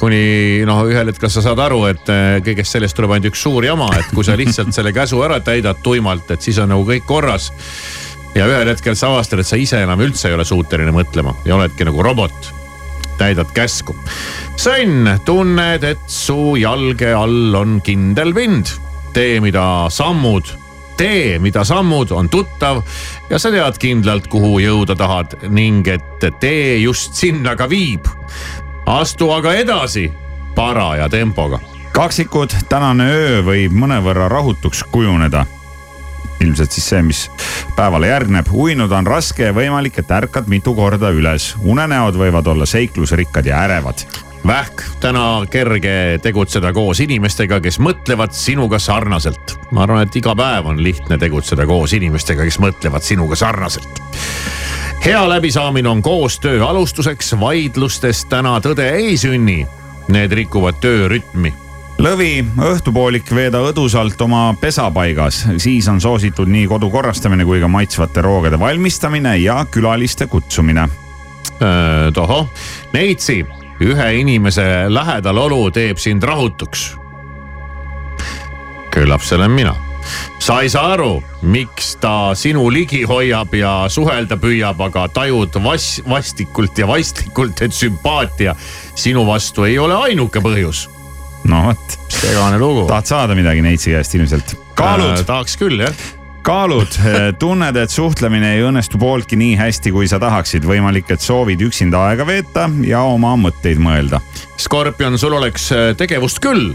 kuni 0.00 0.64
noh, 0.68 0.84
ühel 0.88 1.12
hetkel 1.12 1.30
sa 1.32 1.42
saad 1.44 1.60
aru, 1.62 1.82
et 1.90 2.12
eh, 2.14 2.38
kõigest 2.46 2.76
sellest 2.76 2.96
tuleb 2.96 3.16
ainult 3.16 3.32
üks 3.32 3.42
suur 3.44 3.66
jama, 3.66 3.90
et 3.98 4.12
kui 4.14 4.24
sa 4.24 4.36
lihtsalt 4.38 4.72
selle 4.74 4.92
käsu 4.96 5.20
ära 5.26 5.40
täidad 5.44 5.82
tuimalt, 5.82 6.30
et 6.30 6.44
siis 6.44 6.60
on 6.62 6.70
nagu 6.72 6.86
kõik 6.88 7.04
korras 7.08 7.50
ja 8.36 8.46
ühel 8.46 8.70
hetkel 8.70 8.96
sa 8.96 9.12
avastad, 9.12 9.42
et 9.42 9.48
sa 9.48 9.58
ise 9.60 9.82
enam 9.82 10.00
üldse 10.04 10.30
ei 10.30 10.38
ole 10.38 10.46
suuteline 10.48 10.94
mõtlema 10.94 11.34
ja 11.48 11.58
oledki 11.58 11.88
nagu 11.88 12.04
robot 12.04 12.52
täidad 13.18 13.50
käsku. 13.54 13.96
sõnn, 14.56 15.18
tunned, 15.26 15.84
et 15.84 16.06
su 16.06 16.54
jalge 16.60 17.10
all 17.14 17.54
on 17.58 17.80
kindel 17.84 18.32
pind. 18.34 18.72
tee, 19.12 19.40
mida 19.42 19.88
sammud, 19.90 20.52
tee, 20.98 21.38
mida 21.38 21.64
sammud, 21.64 22.10
on 22.12 22.28
tuttav 22.28 22.82
ja 23.30 23.38
sa 23.38 23.52
tead 23.54 23.78
kindlalt, 23.80 24.26
kuhu 24.30 24.58
jõuda 24.62 24.96
tahad 24.98 25.36
ning 25.54 25.86
et 25.88 26.26
tee 26.40 26.78
just 26.82 27.14
sinna 27.14 27.56
ka 27.56 27.68
viib. 27.70 28.08
astu 28.86 29.30
aga 29.32 29.54
edasi 29.54 30.08
paraja 30.54 31.08
tempoga. 31.08 31.60
kaksikud, 31.92 32.54
tänane 32.68 33.06
öö 33.12 33.42
võib 33.42 33.72
mõnevõrra 33.72 34.28
rahutuks 34.28 34.82
kujuneda. 34.90 35.46
ilmselt 36.40 36.72
siis 36.72 36.88
see, 36.88 37.02
mis 37.02 37.30
päevale 37.76 38.08
järgneb, 38.08 38.46
uinuda 38.52 38.98
on 38.98 39.06
raske 39.06 39.44
ja 39.44 39.52
võimalik, 39.52 39.98
et 39.98 40.10
ärkad 40.10 40.48
mitu 40.48 40.74
korda 40.74 41.10
üles. 41.10 41.54
unenäod 41.62 42.14
võivad 42.14 42.46
olla 42.46 42.66
seiklusrikkad 42.66 43.46
ja 43.46 43.62
ärevad. 43.66 44.02
Vähk, 44.46 44.82
täna 45.00 45.46
kerge 45.50 46.18
tegutseda 46.22 46.72
koos 46.72 47.00
inimestega, 47.00 47.60
kes 47.60 47.78
mõtlevad 47.82 48.32
sinuga 48.36 48.78
sarnaselt. 48.78 49.58
ma 49.70 49.82
arvan, 49.82 50.02
et 50.06 50.16
iga 50.16 50.34
päev 50.36 50.66
on 50.66 50.82
lihtne 50.82 51.18
tegutseda 51.18 51.66
koos 51.66 51.92
inimestega, 51.92 52.44
kes 52.44 52.58
mõtlevad 52.58 53.02
sinuga 53.02 53.36
sarnaselt. 53.36 54.02
hea 55.04 55.28
läbisaamine 55.28 55.88
on 55.88 56.02
koostöö 56.02 56.66
alustuseks, 56.66 57.34
vaidlustest 57.40 58.28
täna 58.28 58.58
tõde 58.60 58.90
ei 58.96 59.16
sünni. 59.16 59.66
Need 60.08 60.32
rikuvad 60.32 60.78
töörütmi 60.80 61.52
lõvi, 61.98 62.44
õhtupoolik 62.62 63.30
veeda 63.34 63.60
õdusalt 63.68 64.20
oma 64.22 64.54
pesapaigas, 64.60 65.42
siis 65.58 65.88
on 65.90 66.00
soositud 66.00 66.48
nii 66.48 66.66
kodu 66.70 66.90
korrastamine 66.90 67.44
kui 67.44 67.60
ka 67.60 67.68
maitsvate 67.68 68.22
roogade 68.22 68.58
valmistamine 68.60 69.36
ja 69.42 69.64
külaliste 69.70 70.26
kutsumine. 70.26 70.88
tohoh, 72.14 72.48
Neitsi, 72.92 73.44
ühe 73.80 74.08
inimese 74.20 74.86
lähedalolu 74.88 75.70
teeb 75.70 75.98
sind 75.98 76.22
rahutuks. 76.22 76.96
küllap 78.90 79.22
see 79.22 79.36
olen 79.36 79.50
mina 79.50 79.74
sa 80.38 80.60
ei 80.64 80.70
saa 80.72 80.92
aru, 80.94 81.18
miks 81.42 81.96
ta 82.00 82.34
sinu 82.38 82.68
ligi 82.72 83.02
hoiab 83.08 83.52
ja 83.54 83.72
suhelda 83.92 84.38
püüab, 84.40 84.80
aga 84.88 85.06
tajud 85.12 85.58
vas-, 85.62 86.00
vastikult 86.08 86.78
ja 86.78 86.88
vaistlikult, 86.88 87.62
et 87.62 87.74
sümpaatia 87.74 88.54
sinu 88.94 89.26
vastu 89.28 89.68
ei 89.68 89.78
ole 89.78 89.98
ainuke 90.08 90.40
põhjus 90.44 90.86
no 91.48 91.64
vot. 91.68 91.98
segane 92.12 92.58
lugu. 92.58 92.86
tahad 92.88 93.10
saada 93.10 93.36
midagi 93.38 93.62
Neitsi 93.64 93.94
käest 93.94 94.14
ilmselt? 94.18 94.56
kaalud 94.78 95.18
äh,? 95.18 95.26
tahaks 95.26 95.58
küll 95.60 95.84
jah 95.84 96.06
kaalud, 96.48 96.94
tunned, 97.38 97.76
et 97.76 97.92
suhtlemine 97.92 98.54
ei 98.56 98.62
õnnestu 98.64 98.96
pooltki 99.00 99.36
nii 99.36 99.56
hästi, 99.58 99.90
kui 99.92 100.06
sa 100.08 100.16
tahaksid, 100.22 100.64
võimalik, 100.64 101.10
et 101.12 101.20
soovid 101.20 101.60
üksinda 101.66 102.00
aega 102.08 102.24
veeta 102.24 102.64
ja 102.88 103.02
oma 103.04 103.34
mõtteid 103.36 103.80
mõelda. 103.82 104.22
Skorpion, 104.56 105.18
sul 105.20 105.36
oleks 105.36 105.66
äh, 105.76 105.90
tegevust 105.98 106.40
küll, 106.40 106.70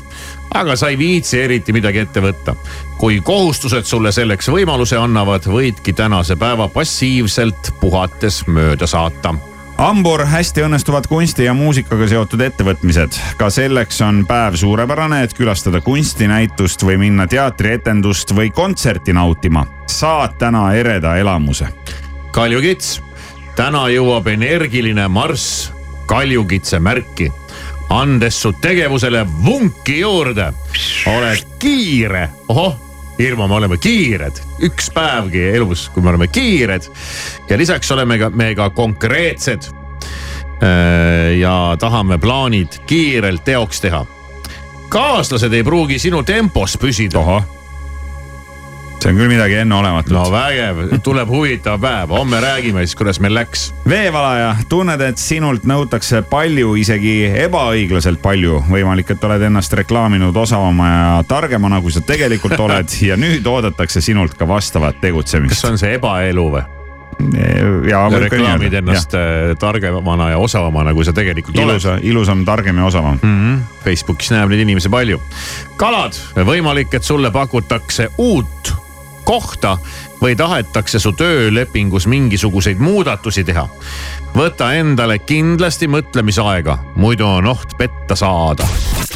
aga 0.53 0.75
sa 0.77 0.91
ei 0.93 0.99
viitsi 0.99 1.41
eriti 1.41 1.73
midagi 1.73 2.03
ette 2.03 2.21
võtta. 2.21 2.53
kui 3.01 3.17
kohustused 3.25 3.89
sulle 3.89 4.11
selleks 4.15 4.47
võimaluse 4.53 4.95
annavad, 4.99 5.49
võidki 5.49 5.93
tänase 5.97 6.37
päeva 6.39 6.69
passiivselt 6.69 7.73
puhates 7.81 8.43
mööda 8.47 8.87
saata 8.87 9.33
hambur 9.83 10.21
hästi 10.25 10.63
õnnestuvad 10.63 11.09
kunsti 11.11 11.43
ja 11.43 11.53
muusikaga 11.53 12.05
seotud 12.07 12.39
ettevõtmised. 12.45 13.17
ka 13.37 13.49
selleks 13.51 13.99
on 14.01 14.21
päev 14.27 14.55
suurepärane, 14.55 15.23
et 15.23 15.33
külastada 15.35 15.81
kunstinäitust 15.83 16.85
või 16.87 16.97
minna 17.01 17.27
teatrietendust 17.27 18.31
või 18.35 18.51
kontserti 18.51 19.13
nautima. 19.13 19.65
saad 19.87 20.37
täna 20.39 20.73
ereda 20.73 21.17
elamuse. 21.17 21.67
kaljukits, 22.31 23.01
täna 23.55 23.89
jõuab 23.89 24.27
energiline 24.27 25.07
marss 25.07 25.71
kaljukitse 26.05 26.79
märki 26.79 27.31
andes 27.89 28.41
su 28.41 28.53
tegevusele 28.53 29.27
vunki 29.45 29.99
juurde. 29.99 30.53
oled 31.07 31.43
kiire, 31.59 32.29
ohoh 32.47 32.92
Irma, 33.19 33.47
me 33.47 33.53
oleme 33.59 33.77
kiired, 33.77 34.39
üks 34.65 34.89
päevgi 34.93 35.41
elus, 35.53 35.85
kui 35.93 36.01
me 36.03 36.09
oleme 36.09 36.27
kiired 36.33 36.87
ja 37.49 37.57
lisaks 37.57 37.91
oleme 37.93 38.17
ka 38.17 38.29
me 38.33 38.53
ka 38.55 38.69
konkreetsed. 38.73 39.69
Äh, 40.63 41.37
ja 41.39 41.75
tahame 41.79 42.17
plaanid 42.17 42.79
kiirelt 42.87 43.43
teoks 43.43 43.81
teha. 43.81 44.05
kaaslased 44.89 45.53
ei 45.53 45.63
pruugi 45.63 45.99
sinu 45.99 46.23
tempos 46.23 46.77
püsida. 46.77 47.19
ahah 47.19 47.62
see 49.03 49.11
on 49.11 49.19
küll 49.19 49.31
midagi 49.31 49.57
enneolematut. 49.59 50.13
no 50.15 50.23
vägev, 50.31 50.81
tuleb 51.03 51.31
huvitav 51.31 51.79
päev, 51.83 52.13
homme 52.15 52.39
räägime 52.43 52.85
siis, 52.85 52.95
kuidas 52.95 53.19
meil 53.23 53.35
läks. 53.35 53.65
veevalaja, 53.89 54.55
tunned, 54.69 55.01
et 55.01 55.19
sinult 55.19 55.67
nõutakse 55.67 56.23
palju, 56.29 56.75
isegi 56.79 57.15
ebaõiglaselt 57.45 58.21
palju. 58.23 58.61
võimalik, 58.69 59.11
et 59.15 59.25
oled 59.27 59.47
ennast 59.49 59.73
reklaaminud 59.79 60.37
osavama 60.45 60.91
ja 60.91 61.09
targemana, 61.27 61.81
kui 61.81 61.91
sa 61.91 62.03
tegelikult 62.05 62.59
oled 62.67 62.95
ja 63.01 63.19
nüüd 63.19 63.47
oodatakse 63.47 64.01
sinult 64.01 64.37
ka 64.39 64.47
vastavat 64.47 65.01
tegutsemist. 65.03 65.57
kas 65.57 65.71
on 65.71 65.81
see 65.81 65.97
ebaelu 65.99 66.47
või? 66.55 66.63
ja 67.89 67.99
reklaamid 68.09 68.73
ennast 68.73 69.13
ja. 69.13 69.19
Äh, 69.19 69.57
targemana 69.59 70.31
ja 70.31 70.37
osavamana, 70.41 70.95
kui 70.97 71.05
sa 71.05 71.13
tegelikult 71.13 71.55
Ilusa, 71.55 71.91
oled. 71.93 72.07
ilusam, 72.09 72.41
targem 72.45 72.77
ja 72.77 72.85
osavam 72.85 73.19
mm. 73.21 73.35
-hmm. 73.35 73.59
Facebookis 73.83 74.31
näeb 74.31 74.49
neid 74.49 74.63
inimesi 74.65 74.89
palju. 74.89 75.21
kalad, 75.77 76.17
võimalik, 76.35 76.95
et 76.95 77.03
sulle 77.03 77.31
pakutakse 77.31 78.09
uut 78.17 78.73
kohta 79.23 79.77
või 80.21 80.35
tahetakse 80.39 80.99
su 80.99 81.11
töölepingus 81.11 82.07
mingisuguseid 82.07 82.79
muudatusi 82.79 83.43
teha. 83.43 83.67
võta 84.35 84.71
endale 84.73 85.19
kindlasti 85.19 85.87
mõtlemisaega, 85.87 86.77
muidu 86.95 87.25
on 87.27 87.47
oht 87.47 87.77
petta 87.77 88.15
saada. 88.15 88.67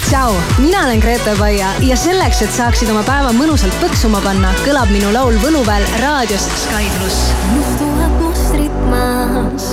tšau, 0.09 0.35
mina 0.57 0.83
olen 0.85 0.99
Grete 0.99 1.35
Paia 1.39 1.71
ja 1.81 1.97
selleks, 1.97 2.41
et 2.41 2.53
saaksid 2.53 2.89
oma 2.89 3.03
päeva 3.03 3.31
mõnusalt 3.33 3.79
põksuma 3.81 4.21
panna, 4.23 4.53
kõlab 4.65 4.91
minu 4.91 5.13
laul 5.13 5.39
Võluväel 5.43 5.87
raadios 6.01 6.47
Sky 6.63 6.91
pluss. 6.99 7.33
mustuvad 7.55 8.21
mustrid 8.21 8.77
maas, 8.91 9.71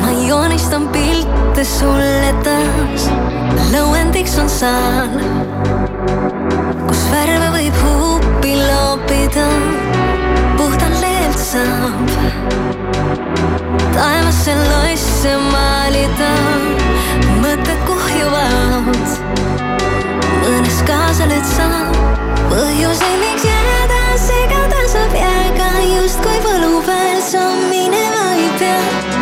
ma 0.00 0.12
joonistan 0.28 0.88
pilte 0.88 1.64
sulle 1.64 2.34
taas, 2.44 3.08
lõuendiks 3.72 4.38
on 4.40 4.48
saan, 4.50 5.20
kus 6.88 7.02
värve 7.12 7.48
võib 7.54 7.76
huupi 7.82 8.54
loopida 8.60 9.46
puhtalt 10.58 11.00
leelt 11.02 11.38
saab 11.40 12.12
taevasse 13.96 14.54
loisse 14.60 15.32
maalida, 15.50 16.30
mõtted 17.42 17.80
kuhjuvad. 17.88 19.16
mõnes 20.42 20.82
kaasa 20.88 21.26
nüüd 21.30 21.48
saab 21.48 21.96
põhjuseid, 22.52 23.18
miks 23.24 23.48
jääda, 23.48 24.00
segada 24.28 24.86
saab 24.92 25.16
jääga 25.22 25.70
justkui 25.90 26.38
võlupäev 26.46 27.20
sa 27.32 27.46
minema 27.70 28.26
ei 28.36 28.50
pea. 28.60 29.15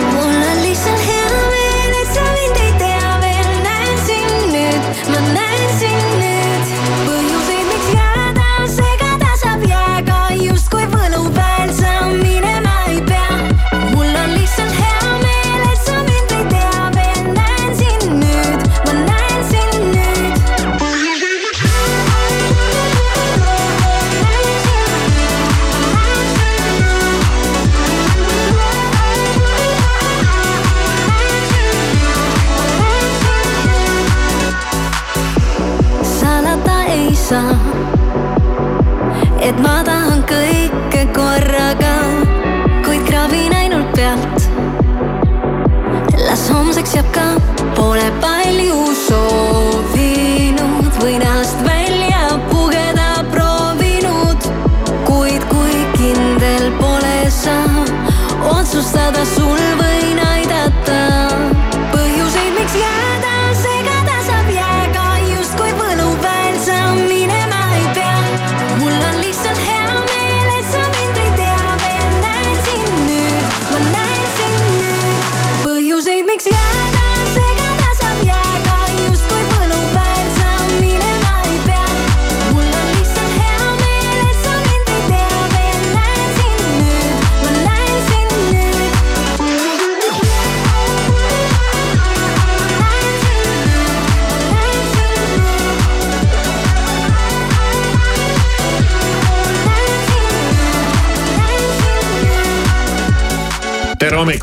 Las 46.85 46.93
homseks 46.93 46.95
jääb 46.95 47.13
ka, 47.13 47.41
pole 47.75 48.11
palju 48.21 48.95
soovinud 49.07 49.84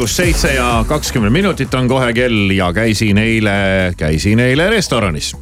hommikust, 0.02 0.18
seitse 0.18 0.54
ja 0.56 0.86
kakskümmend 0.88 1.34
minutit 1.34 1.74
on 1.78 1.86
kohe 1.88 2.08
kell 2.14 2.50
ja 2.56 2.72
käisin 2.74 3.20
eile, 3.22 3.94
käisin 3.98 4.40
eile 4.40 4.70
restoranis 4.70 5.36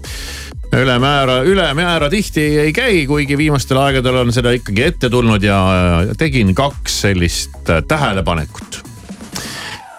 ülemäära, 0.75 1.37
ülemäära 1.47 2.09
tihti 2.09 2.43
ei 2.59 2.73
käi, 2.73 3.05
kuigi 3.07 3.37
viimastel 3.37 3.79
aegadel 3.79 4.19
on 4.19 4.33
seda 4.35 4.51
ikkagi 4.51 4.83
ette 4.83 5.09
tulnud 5.09 5.43
ja 5.43 5.59
tegin 6.17 6.51
kaks 6.55 7.01
sellist 7.05 7.71
tähelepanekut. 7.87 8.83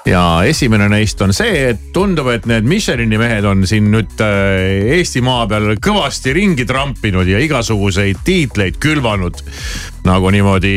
ja 0.04 0.42
esimene 0.44 0.88
neist 0.88 1.22
on 1.22 1.32
see, 1.32 1.70
et 1.70 1.88
tundub, 1.92 2.28
et 2.28 2.44
need 2.46 2.68
Michelini 2.68 3.18
mehed 3.18 3.44
on 3.44 3.64
siin 3.66 3.88
nüüd 3.94 4.20
äh, 4.20 4.92
Eestimaa 4.98 5.46
peal 5.46 5.72
kõvasti 5.80 6.34
ringi 6.36 6.66
trampinud 6.68 7.28
ja 7.28 7.40
igasuguseid 7.40 8.20
tiitleid 8.24 8.76
külvanud. 8.76 9.40
nagu 10.04 10.30
niimoodi 10.30 10.76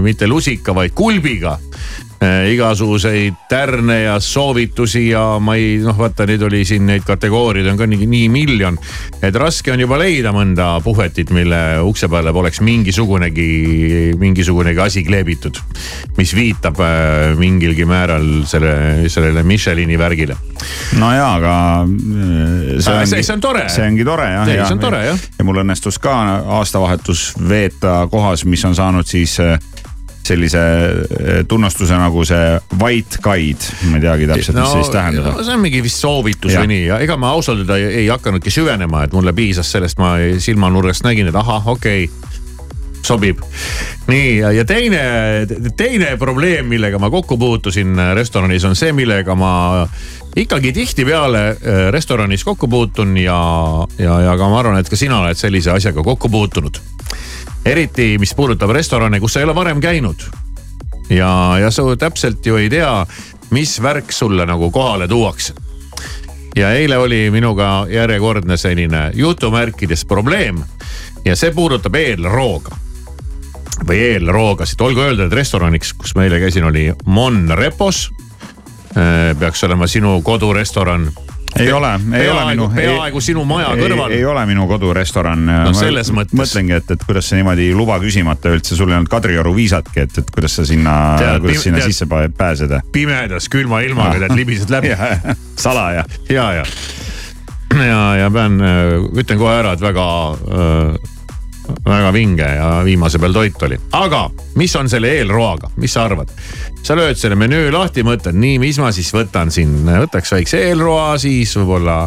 mitte 0.00 0.26
lusika, 0.26 0.74
vaid 0.74 0.96
kulbiga 0.96 1.58
äh, 1.60 1.75
igasuguseid 2.24 3.34
tärne 3.48 4.00
ja 4.02 4.20
soovitusi 4.20 5.08
ja 5.08 5.36
ma 5.42 5.54
ei 5.58 5.76
noh, 5.84 5.96
vaata 5.98 6.24
nüüd 6.28 6.42
oli 6.48 6.62
siin 6.64 6.86
neid 6.88 7.04
kategooriaid 7.06 7.68
on 7.68 7.76
ka 7.76 7.86
nii, 7.90 8.06
nii 8.08 8.28
miljon. 8.32 8.78
et 9.22 9.36
raske 9.36 9.72
on 9.72 9.80
juba 9.80 9.98
leida 10.00 10.32
mõnda 10.32 10.68
puhvetit, 10.84 11.30
mille 11.36 11.60
ukse 11.84 12.08
peale 12.08 12.32
poleks 12.32 12.62
mingisugunegi, 12.64 14.14
mingisugunegi 14.18 14.80
asi 14.80 15.04
kleebitud. 15.04 15.60
mis 16.16 16.32
viitab 16.34 16.80
äh, 16.80 17.36
mingilgi 17.38 17.84
määral 17.84 18.26
selle, 18.48 19.08
sellele 19.12 19.42
Michelini 19.42 19.98
värgile. 19.98 20.36
no 20.98 21.12
jaa, 21.12 21.34
aga 21.36 21.54
äh, 21.84 22.80
see- 22.80 23.22
see 23.22 23.34
on 23.34 23.40
tore. 23.40 23.68
see 23.68 23.86
ongi 23.86 24.04
tore 24.04 24.30
jah. 24.32 24.46
See 24.46 24.72
on 24.72 24.80
tore, 24.80 25.04
jah. 25.10 25.18
ja 25.38 25.44
mul 25.44 25.60
õnnestus 25.64 26.00
ka 26.00 26.16
aastavahetus 26.60 27.34
veeta 27.48 28.06
kohas, 28.10 28.44
mis 28.44 28.64
on 28.64 28.74
saanud 28.74 29.06
siis 29.06 29.36
äh, 29.40 29.58
sellise 30.26 30.62
äh, 30.62 31.42
tunnustuse 31.48 31.98
nagu 31.98 32.24
see 32.28 32.56
White 32.80 33.22
Guide, 33.24 33.72
ma 33.90 34.00
ei 34.00 34.04
teagi 34.04 34.30
täpselt, 34.30 34.60
mis 34.60 34.72
see 34.72 34.82
siis 34.82 34.94
tähendab. 34.94 35.40
see 35.42 35.54
on 35.54 35.64
mingi 35.64 35.82
vist 35.84 36.02
soovitus 36.02 36.54
Jah. 36.54 36.64
või 36.64 36.74
nii 36.74 36.86
ja 36.90 37.00
ega 37.04 37.18
ma 37.20 37.32
ausalt 37.36 37.64
öelda 37.64 37.78
ei, 37.80 38.02
ei 38.02 38.08
hakanudki 38.12 38.52
süvenema, 38.54 39.06
et 39.06 39.16
mulle 39.16 39.34
piisas 39.36 39.70
sellest, 39.72 40.00
ma 40.02 40.16
silmanurgast 40.42 41.06
nägin, 41.06 41.30
et 41.30 41.38
ahah, 41.38 41.72
okei 41.76 42.08
okay, 42.10 42.36
sobib. 43.06 43.40
nii 44.10 44.38
ja, 44.38 44.52
ja 44.52 44.64
teine, 44.66 45.00
teine 45.76 46.16
probleem, 46.18 46.66
millega 46.70 46.98
ma 46.98 47.10
kokku 47.10 47.38
puutusin 47.38 47.94
restoranis 48.14 48.64
on 48.66 48.76
see, 48.78 48.92
millega 48.96 49.34
ma 49.38 49.54
ikkagi 50.36 50.72
tihtipeale 50.72 51.44
äh, 51.48 51.56
restoranis 51.90 52.44
kokku 52.44 52.68
puutun 52.68 53.16
ja, 53.16 53.38
ja, 53.98 54.20
ja 54.20 54.36
ka 54.36 54.50
ma 54.50 54.60
arvan, 54.60 54.78
et 54.80 54.90
ka 54.90 54.98
sina 54.98 55.22
oled 55.22 55.38
sellise 55.38 55.72
asjaga 55.72 56.04
kokku 56.04 56.28
puutunud. 56.28 56.80
Eriti, 57.66 58.16
mis 58.18 58.34
puudutab 58.34 58.70
restorane, 58.70 59.20
kus 59.20 59.34
sa 59.34 59.40
ei 59.40 59.48
ole 59.48 59.54
varem 59.54 59.80
käinud 59.82 60.22
ja, 61.10 61.58
ja 61.60 61.70
sa 61.70 61.82
täpselt 61.98 62.46
ju 62.46 62.56
ei 62.56 62.70
tea, 62.70 63.06
mis 63.50 63.76
värk 63.82 64.12
sulle 64.12 64.46
nagu 64.46 64.70
kohale 64.70 65.08
tuuakse. 65.08 65.54
ja 66.56 66.72
eile 66.72 66.96
oli 66.98 67.30
minuga 67.30 67.86
järjekordne 67.90 68.56
selline 68.56 69.10
jutumärkides 69.14 70.04
probleem 70.04 70.62
ja 71.24 71.36
see 71.36 71.50
puudutab 71.50 71.94
eelrooga. 71.94 72.76
või 73.86 73.98
eelroogasid, 74.00 74.80
olgu 74.80 75.00
öeldud, 75.00 75.26
et 75.26 75.32
restoraniks, 75.36 75.92
kus 75.92 76.14
ma 76.16 76.24
eile 76.24 76.40
käisin, 76.40 76.64
oli 76.64 76.92
Mon 77.04 77.50
Repos. 77.54 78.10
peaks 79.38 79.64
olema 79.64 79.86
sinu 79.86 80.22
kodurestoran. 80.22 81.10
Ei 81.58 81.72
ole, 81.72 81.90
ei 82.18 82.28
ole 82.30 82.44
minu. 82.50 82.68
peaaegu 82.74 83.20
sinu 83.24 83.44
maja 83.48 83.72
kõrval. 83.78 84.12
ei 84.14 84.24
ole 84.24 84.44
minu 84.46 84.66
kodurestoran. 84.70 85.46
No 85.46 85.72
selles 85.76 86.10
mõttes. 86.14 86.36
mõtlengi, 86.38 86.76
et, 86.76 86.90
et 86.96 87.04
kuidas 87.06 87.28
sa 87.30 87.38
niimoodi 87.38 87.70
luba 87.76 87.98
küsimata 88.02 88.52
üldse, 88.54 88.76
sul 88.78 88.90
ei 88.92 88.98
olnud 88.98 89.10
Kadrioru 89.12 89.54
viisatki, 89.56 90.04
et, 90.06 90.18
et 90.22 90.30
kuidas 90.34 90.56
sa 90.60 90.66
sinna, 90.68 90.94
kuidas 91.40 91.62
sinna 91.66 91.82
tead- 91.82 91.92
sisse 91.92 92.08
pä- 92.10 92.28
pääseda. 92.36 92.80
pimedas 92.92 93.48
külma 93.52 93.80
ilmaga 93.86 94.20
tead 94.26 94.36
libised 94.36 94.70
läbi. 94.70 94.94
salaja. 95.66 96.04
ja, 96.30 96.46
ja, 96.60 96.64
ja, 97.86 98.00
ja 98.16 98.30
pean, 98.30 98.60
ütlen 99.16 99.38
kohe 99.38 99.58
ära, 99.60 99.72
et 99.76 99.84
väga 99.84 100.06
äh, 100.32 101.15
väga 101.86 102.12
vinge 102.14 102.46
ja 102.46 102.70
viimase 102.84 103.18
peal 103.22 103.34
toit 103.36 103.62
oli. 103.62 103.78
aga 103.98 104.26
mis 104.58 104.74
on 104.76 104.90
selle 104.90 105.12
eelroaga, 105.18 105.70
mis 105.76 105.94
sa 105.96 106.06
arvad? 106.06 106.30
sa 106.86 106.96
lööd 106.98 107.18
selle 107.18 107.38
menüü 107.38 107.70
lahti, 107.74 108.04
mõtled 108.06 108.36
nii, 108.38 108.58
mis 108.62 108.78
ma 108.82 108.92
siis 108.94 109.10
võtan 109.14 109.50
siin, 109.54 109.80
võtaks 109.86 110.32
väikse 110.36 110.60
eelroa, 110.68 111.16
siis 111.18 111.56
võib-olla 111.58 112.04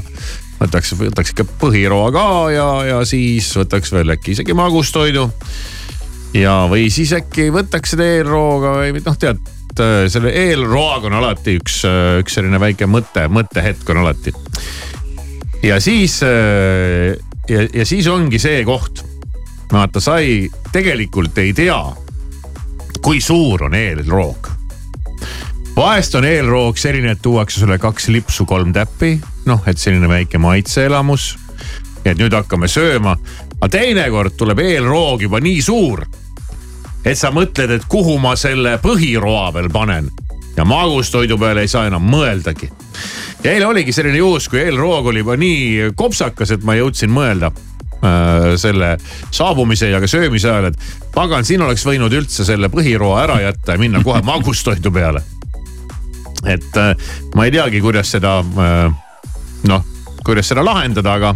võtaks, 0.60 0.94
võtaks 1.00 1.34
ikka 1.34 1.46
põhiroa 1.60 2.10
ka 2.16 2.26
ja, 2.54 2.70
ja 2.88 3.04
siis 3.08 3.52
võtaks 3.60 3.94
veel 3.96 4.16
äkki 4.16 4.36
isegi 4.36 4.56
magustoidu. 4.58 5.30
ja, 6.38 6.62
või 6.72 6.90
siis 6.94 7.14
äkki 7.18 7.50
võtaks 7.56 7.96
seda 7.96 8.08
eelrooga 8.18 8.78
või 8.82 9.04
noh, 9.06 9.20
tead 9.20 9.56
selle 10.12 10.32
eelroaga 10.36 11.08
on 11.08 11.20
alati 11.22 11.54
üks, 11.60 11.84
üks 12.20 12.36
selline 12.36 12.60
väike 12.60 12.88
mõte, 12.90 13.28
mõttehetk 13.32 13.94
on 13.94 14.02
alati. 14.02 14.34
ja 15.64 15.80
siis 15.84 16.20
ja, 16.24 17.62
ja 17.64 17.86
siis 17.88 18.08
ongi 18.12 18.42
see 18.42 18.64
koht 18.68 19.06
vaata, 19.72 20.00
sa 20.00 20.18
ei, 20.18 20.50
tegelikult 20.72 21.38
ei 21.38 21.54
tea, 21.54 21.80
kui 23.02 23.22
suur 23.22 23.64
on 23.64 23.76
eelroog. 23.76 24.50
vahest 25.76 26.16
on 26.16 26.26
eelroog 26.26 26.78
selline, 26.78 27.12
et 27.12 27.22
tuuakse 27.22 27.60
sulle 27.60 27.78
kaks 27.78 28.08
lipsu, 28.08 28.46
kolm 28.46 28.74
täppi, 28.74 29.20
noh, 29.46 29.62
et 29.68 29.78
selline 29.78 30.10
väike 30.10 30.38
maitseelamus. 30.38 31.38
et 32.06 32.18
nüüd 32.18 32.34
hakkame 32.34 32.68
sööma, 32.68 33.18
aga 33.60 33.70
teinekord 33.70 34.38
tuleb 34.38 34.60
eelroog 34.60 35.22
juba 35.22 35.40
nii 35.40 35.62
suur, 35.62 36.06
et 37.06 37.18
sa 37.18 37.32
mõtled, 37.32 37.72
et 37.72 37.86
kuhu 37.88 38.18
ma 38.18 38.36
selle 38.36 38.78
põhiroa 38.82 39.52
peal 39.54 39.70
panen 39.70 40.10
ja 40.58 40.66
magustoidu 40.66 41.38
peale 41.38 41.62
ei 41.62 41.68
saa 41.68 41.88
enam 41.88 42.04
mõeldagi. 42.04 42.70
ja 43.44 43.52
eile 43.52 43.66
oligi 43.66 43.92
selline 43.92 44.18
juhus, 44.18 44.50
kui 44.50 44.60
eelroog 44.60 45.06
oli 45.06 45.20
juba 45.20 45.36
nii 45.38 45.92
kopsakas, 45.96 46.52
et 46.52 46.64
ma 46.64 46.76
jõudsin 46.76 47.12
mõelda 47.12 47.52
äh, 48.04 48.56
selle 48.62 48.96
saabumise 49.32 49.90
ja 49.92 50.02
ka 50.02 50.10
söömise 50.10 50.52
ajal, 50.52 50.72
et 50.72 51.12
pagan, 51.16 51.46
siin 51.46 51.62
oleks 51.66 51.86
võinud 51.88 52.14
üldse 52.16 52.46
selle 52.48 52.72
põhiroa 52.74 53.24
ära 53.26 53.40
jätta 53.44 53.76
ja 53.76 53.82
minna 53.82 54.04
kohe 54.04 54.22
magustoidu 54.26 54.92
peale. 54.92 55.24
et 56.46 56.78
äh, 56.80 56.94
ma 57.36 57.46
ei 57.46 57.52
teagi, 57.52 57.82
kuidas 57.84 58.12
seda 58.16 58.40
äh, 58.40 58.92
noh, 59.68 59.86
kuidas 60.30 60.50
seda 60.52 60.64
lahendada, 60.66 61.16
aga, 61.18 61.32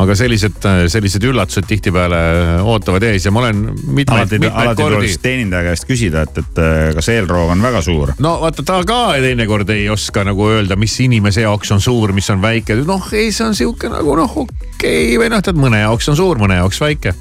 aga 0.00 0.16
sellised, 0.16 0.64
sellised 0.92 1.24
üllatused 1.28 1.66
tihtipeale 1.68 2.20
ootavad 2.64 3.04
ees 3.10 3.26
ja 3.26 3.32
ma 3.34 3.42
olen 3.42 3.66
mitmeid, 3.68 4.14
alati, 4.16 4.38
mitmeid 4.40 4.62
alati 4.62 4.82
kordi 4.82 4.96
tuleks 4.96 5.18
teenindaja 5.24 5.68
käest 5.68 5.88
küsida, 5.88 6.24
et, 6.24 6.40
et 6.40 6.60
kas 6.96 7.10
eelroog 7.12 7.52
on 7.52 7.64
väga 7.64 7.82
suur. 7.84 8.14
no 8.22 8.36
vaata, 8.40 8.64
ta 8.66 8.80
ka 8.88 9.00
teinekord 9.20 9.72
ei 9.74 9.88
oska 9.92 10.24
nagu 10.28 10.48
öelda, 10.48 10.78
mis 10.80 10.96
inimese 11.04 11.44
jaoks 11.44 11.74
on 11.76 11.84
suur, 11.84 12.14
mis 12.16 12.30
on 12.32 12.40
väike, 12.44 12.78
noh 12.88 13.10
ei, 13.12 13.28
see 13.34 13.50
on 13.50 13.58
sihuke 13.58 13.92
nagu 13.92 14.16
noh, 14.22 14.38
okei 14.46 14.70
okay. 14.72 15.20
või 15.20 15.28
noh, 15.34 15.44
tead 15.44 15.60
mõne 15.60 15.82
jaoks 15.84 16.08
on 16.12 16.18
suur, 16.20 16.40
mõne 16.40 16.56
jaoks 16.62 16.80
väike. 16.80 17.14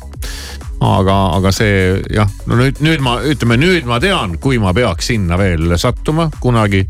aga, 0.80 1.18
aga 1.36 1.52
see 1.56 2.00
jah, 2.16 2.32
no 2.48 2.62
nüüd, 2.62 2.80
nüüd 2.86 3.04
ma 3.04 3.18
ütleme, 3.28 3.60
nüüd 3.60 3.90
ma 3.90 4.00
tean, 4.00 4.38
kui 4.40 4.62
ma 4.62 4.72
peaks 4.78 5.12
sinna 5.12 5.38
veel 5.42 5.76
sattuma 5.82 6.30
kunagi. 6.40 6.86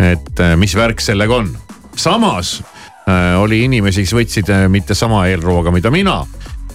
et 0.00 0.42
eh, 0.42 0.56
mis 0.58 0.74
värk 0.74 1.02
sellega 1.04 1.38
on. 1.38 1.54
samas 1.94 2.58
äh, 2.58 2.79
oli 3.40 3.64
inimesi, 3.66 4.04
kes 4.06 4.16
võtsid 4.16 4.52
äh, 4.54 4.64
mitte 4.72 4.94
sama 4.98 5.26
eelrooga, 5.30 5.72
mida 5.74 5.92
mina 5.94 6.22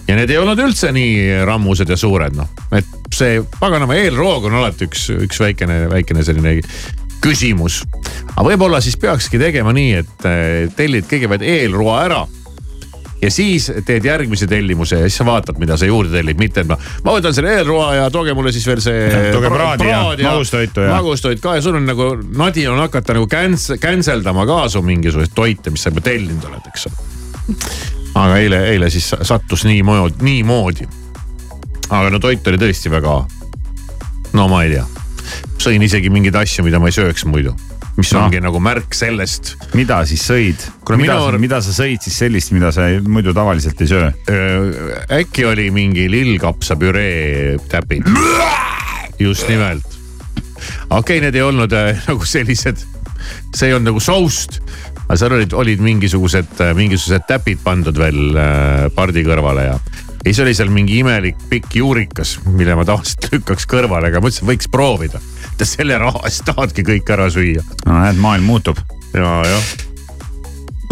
ja 0.06 0.14
need 0.18 0.30
ei 0.30 0.38
olnud 0.38 0.60
üldse 0.62 0.92
nii 0.94 1.42
rammused 1.46 1.90
ja 1.90 1.98
suured, 1.98 2.36
noh. 2.38 2.50
et 2.76 2.86
see 3.14 3.40
paganama 3.58 3.96
eelroog 3.98 4.46
on 4.48 4.60
alati 4.60 4.86
üks, 4.86 5.08
üks 5.16 5.40
väikene, 5.42 5.84
väikene 5.90 6.24
selline 6.26 6.60
küsimus. 7.24 7.82
aga 8.34 8.46
võib-olla 8.50 8.80
siis 8.84 8.98
peakski 9.00 9.40
tegema 9.42 9.74
nii, 9.74 9.92
et 10.02 10.28
eh, 10.28 10.66
tellid 10.76 11.08
kõigepealt 11.10 11.46
eelroa 11.46 12.00
ära. 12.04 12.24
Ja 13.22 13.30
siis 13.32 13.70
teed 13.86 14.04
järgmise 14.04 14.46
tellimuse 14.50 15.00
ja 15.00 15.08
siis 15.08 15.16
sa 15.22 15.26
vaatad, 15.28 15.58
mida 15.62 15.76
sa 15.80 15.88
juurde 15.88 16.12
tellid, 16.12 16.38
mitte 16.40 16.62
et 16.64 16.70
ma, 16.70 16.76
ma 17.04 17.16
võtan 17.16 17.34
selle 17.36 17.54
eelroa 17.56 17.94
ja 17.96 18.06
tooge 18.12 18.34
mulle 18.36 18.52
siis 18.54 18.66
veel 18.68 18.82
see. 18.84 19.10
Tooge 19.32 19.50
praadi 19.52 19.88
ja 19.88 20.02
magustoitu 20.22 20.84
ja- 20.84 20.94
magustoit 20.98 21.40
ka 21.40 21.56
ja 21.56 21.64
sul 21.64 21.80
on 21.80 21.88
nagu, 21.88 22.12
nadi 22.36 22.66
on 22.68 22.80
hakata 22.84 23.16
nagu 23.16 23.28
cancel, 23.30 23.80
cancel 23.82 24.24
dama 24.24 24.46
ka 24.48 24.66
su 24.72 24.84
mingisuguseid 24.84 25.34
toite, 25.36 25.72
mis 25.74 25.86
sa 25.86 25.92
juba 25.94 26.04
tellinud 26.06 26.50
oled, 26.50 26.72
eks 26.72 26.90
ole 26.90 27.14
aga 28.16 28.38
eile, 28.40 28.60
eile 28.72 28.90
siis 28.90 29.08
sattus 29.22 29.64
niimoodi, 29.68 30.24
niimoodi. 30.24 30.88
aga 31.90 32.10
no 32.10 32.20
toit 32.22 32.46
oli 32.48 32.58
tõesti 32.60 32.90
väga, 32.92 33.16
no 34.36 34.48
ma 34.50 34.62
ei 34.64 34.76
tea. 34.76 34.86
sõin 35.62 35.82
isegi 35.82 36.10
mingeid 36.12 36.36
asju, 36.38 36.64
mida 36.66 36.80
ma 36.80 36.90
ei 36.90 36.96
sööks 36.96 37.26
muidu. 37.28 37.54
Mis 37.96 38.12
No. 38.12 38.24
ongi 38.24 38.40
nagu 38.44 38.60
märk 38.60 38.94
sellest. 38.94 39.54
mida 39.74 40.02
siis 40.08 40.24
sõid? 40.28 40.66
Mida 40.96 41.16
minu-, 41.16 41.40
mida 41.40 41.60
sa 41.64 41.72
sõid 41.74 42.04
siis 42.04 42.18
sellist, 42.24 42.52
mida 42.52 42.72
sa 42.72 42.88
muidu 43.02 43.34
tavaliselt 43.36 43.80
ei 43.80 43.90
söö? 43.90 44.10
äkki 45.20 45.46
oli 45.48 45.70
mingi 45.70 46.08
lillkapsapüree 46.10 47.56
täpid. 47.72 48.08
just 49.18 49.48
nimelt. 49.48 49.86
okei 50.90 50.98
okay,, 50.98 51.20
need 51.24 51.34
ei 51.34 51.42
olnud 51.46 51.72
äh, 51.72 51.96
nagu 52.10 52.24
sellised, 52.24 52.84
see 53.54 53.70
ei 53.70 53.74
olnud 53.76 53.92
nagu 53.94 54.00
soust 54.00 54.60
aga 55.06 55.16
seal 55.20 55.36
olid, 55.36 55.52
olid 55.54 55.82
mingisugused, 55.86 56.58
mingisugused 56.74 57.26
täpid 57.28 57.60
pandud 57.62 57.96
veel 57.98 58.36
äh, 58.36 58.86
pardi 58.94 59.22
kõrvale 59.26 59.68
ja, 59.68 59.76
ja 60.26 60.32
siis 60.34 60.42
oli 60.42 60.54
seal 60.58 60.70
mingi 60.74 60.98
imelik 60.98 61.36
pikk 61.50 61.76
juurikas, 61.78 62.36
mille 62.50 62.74
ma 62.74 62.82
tavaliselt 62.84 63.28
lükkaks 63.30 63.68
kõrvale, 63.70 64.10
aga 64.10 64.18
mõtlesin, 64.24 64.48
võiks 64.48 64.66
proovida. 64.72 65.20
selle 65.62 65.98
raha 65.98 66.24
eest 66.26 66.42
tahadki 66.48 66.82
kõik 66.82 67.10
ära 67.14 67.28
süüa. 67.30 67.62
no 67.86 68.00
näed, 68.00 68.18
maailm 68.18 68.44
muutub. 68.50 68.80
ja, 69.14 69.42
jah 69.46 69.68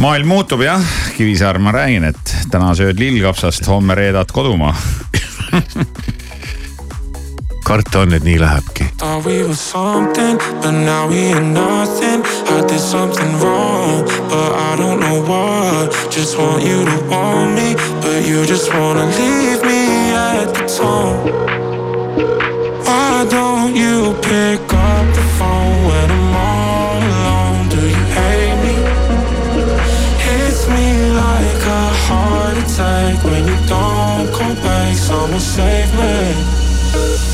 maailm 0.00 0.28
muutub 0.28 0.62
jah, 0.62 0.82
Kivisaar, 1.16 1.58
ma 1.58 1.72
räägin, 1.74 2.04
et 2.04 2.36
täna 2.50 2.74
sööd 2.78 2.98
lillkapsast, 2.98 3.66
homme 3.66 3.94
reedad 3.98 4.30
kodumaa 4.30 4.74
Thought 8.98 9.24
we 9.24 9.42
were 9.42 9.54
something, 9.54 10.36
but 10.60 10.72
now 10.72 11.08
we 11.08 11.32
are 11.32 11.40
nothing. 11.40 12.20
I 12.54 12.60
did 12.68 12.78
something 12.78 13.32
wrong, 13.40 14.04
but 14.28 14.50
I 14.68 14.76
don't 14.76 15.00
know 15.00 15.18
what. 15.24 15.90
Just 16.10 16.36
want 16.36 16.62
you 16.62 16.84
to 16.84 16.96
want 17.08 17.54
me, 17.56 17.74
but 18.02 18.20
you 18.28 18.44
just 18.44 18.68
wanna 18.74 19.06
leave 19.06 19.62
me 19.64 20.12
at 20.12 20.52
the 20.52 20.64
tone. 20.76 21.24
Why 22.84 23.26
don't 23.30 23.74
you 23.74 24.12
pick 24.20 24.60
up 24.68 25.06
the 25.18 25.24
phone 25.38 25.76
when 25.88 26.08
I'm 26.18 26.36
all 26.36 26.98
alone? 27.12 27.68
Do 27.74 27.80
you 27.80 28.04
hate 28.18 28.58
me? 28.64 28.76
Hits 30.26 30.68
me 30.68 30.86
like 31.22 31.62
a 31.80 31.84
heart 32.04 32.56
attack 32.64 33.24
when 33.24 33.42
you 33.48 33.58
don't 33.66 34.28
come 34.36 34.54
back. 34.66 34.94
Someone 34.96 35.40
save 35.40 35.90
me. 35.98 37.33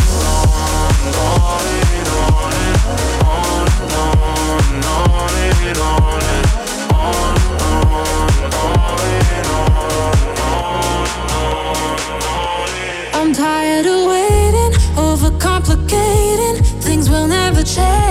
noche. 17.77 18.10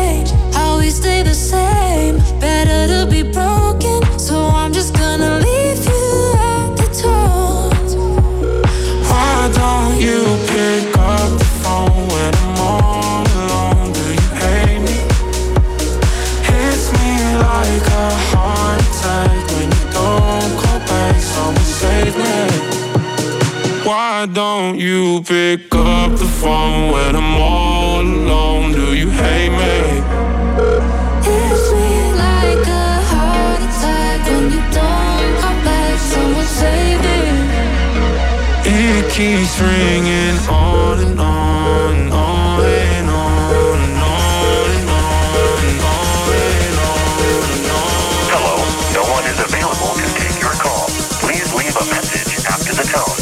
It 39.60 39.64
ringing 39.64 40.38
on 40.48 41.00
and 41.00 41.20
on 41.20 41.94
and 41.94 42.12
on 42.12 42.64
and 42.64 43.10
on 43.10 43.44
and 43.52 44.00
on 44.00 44.56
and 44.70 44.88
on 44.88 45.36
and 45.36 45.80
on 45.84 46.32
and 46.32 46.78
on 46.80 47.04
and 47.28 47.68
on. 47.68 48.24
Hello, 48.32 48.56
no 48.96 49.02
one 49.12 49.24
is 49.28 49.38
available 49.38 49.92
to 50.00 50.06
take 50.16 50.40
your 50.40 50.56
call. 50.56 50.88
Please 51.20 51.52
leave 51.52 51.76
a 51.76 51.84
message 51.92 52.40
after 52.46 52.72
the 52.72 52.84
tone. 52.88 53.20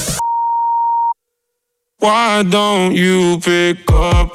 Why 1.98 2.44
don't 2.44 2.94
you 2.94 3.40
pick 3.40 3.90
up 3.90 4.27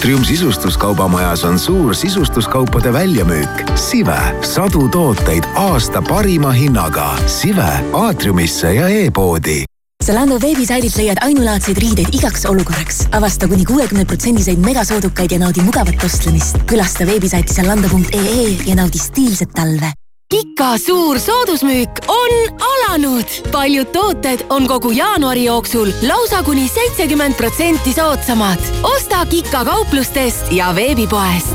aatrium 0.00 0.24
sisustuskaubamajas 0.24 1.44
on 1.44 1.58
suur 1.58 1.94
sisustuskaupade 1.94 2.92
väljamüük. 2.92 3.50
Sive, 3.74 4.16
sadu 4.42 4.88
tooteid 4.88 5.44
aasta 5.54 6.02
parima 6.02 6.50
hinnaga. 6.50 7.18
Sive 7.26 7.68
aatriumisse 7.92 8.74
ja 8.74 8.88
e-poodi 8.88 9.64
Zalando 10.04 10.40
veebisaidilt 10.40 10.96
leiad 10.96 11.20
ainulaadseid 11.20 11.76
riideid 11.76 12.14
igaks 12.16 12.46
olukorraks. 12.48 13.02
avasta 13.12 13.48
kuni 13.48 13.64
kuuekümne 13.64 14.04
protsendiseid 14.04 14.58
megasoodukaid 14.58 15.30
ja 15.30 15.38
naudi 15.38 15.60
mugavat 15.60 16.04
ostlemist. 16.04 16.56
külasta 16.66 17.06
veebisaiti 17.06 17.54
zalando.ee 17.54 18.56
ja 18.66 18.74
naudi 18.74 18.98
stiilset 18.98 19.52
talve. 19.52 19.92
Kika 20.30 20.78
suur 20.78 21.18
soodusmüük 21.18 21.90
on 22.06 22.58
alanud. 22.60 23.24
paljud 23.50 23.86
tooted 23.86 24.40
on 24.48 24.66
kogu 24.66 24.90
jaanuari 24.90 25.44
jooksul 25.44 25.88
lausa 26.02 26.42
kuni 26.42 26.68
seitsekümmend 26.68 27.34
protsenti 27.34 27.92
soodsamad. 27.92 28.58
osta 28.82 29.26
Kika 29.26 29.64
kauplustest 29.64 30.52
ja 30.52 30.74
veebipoest. 30.74 31.54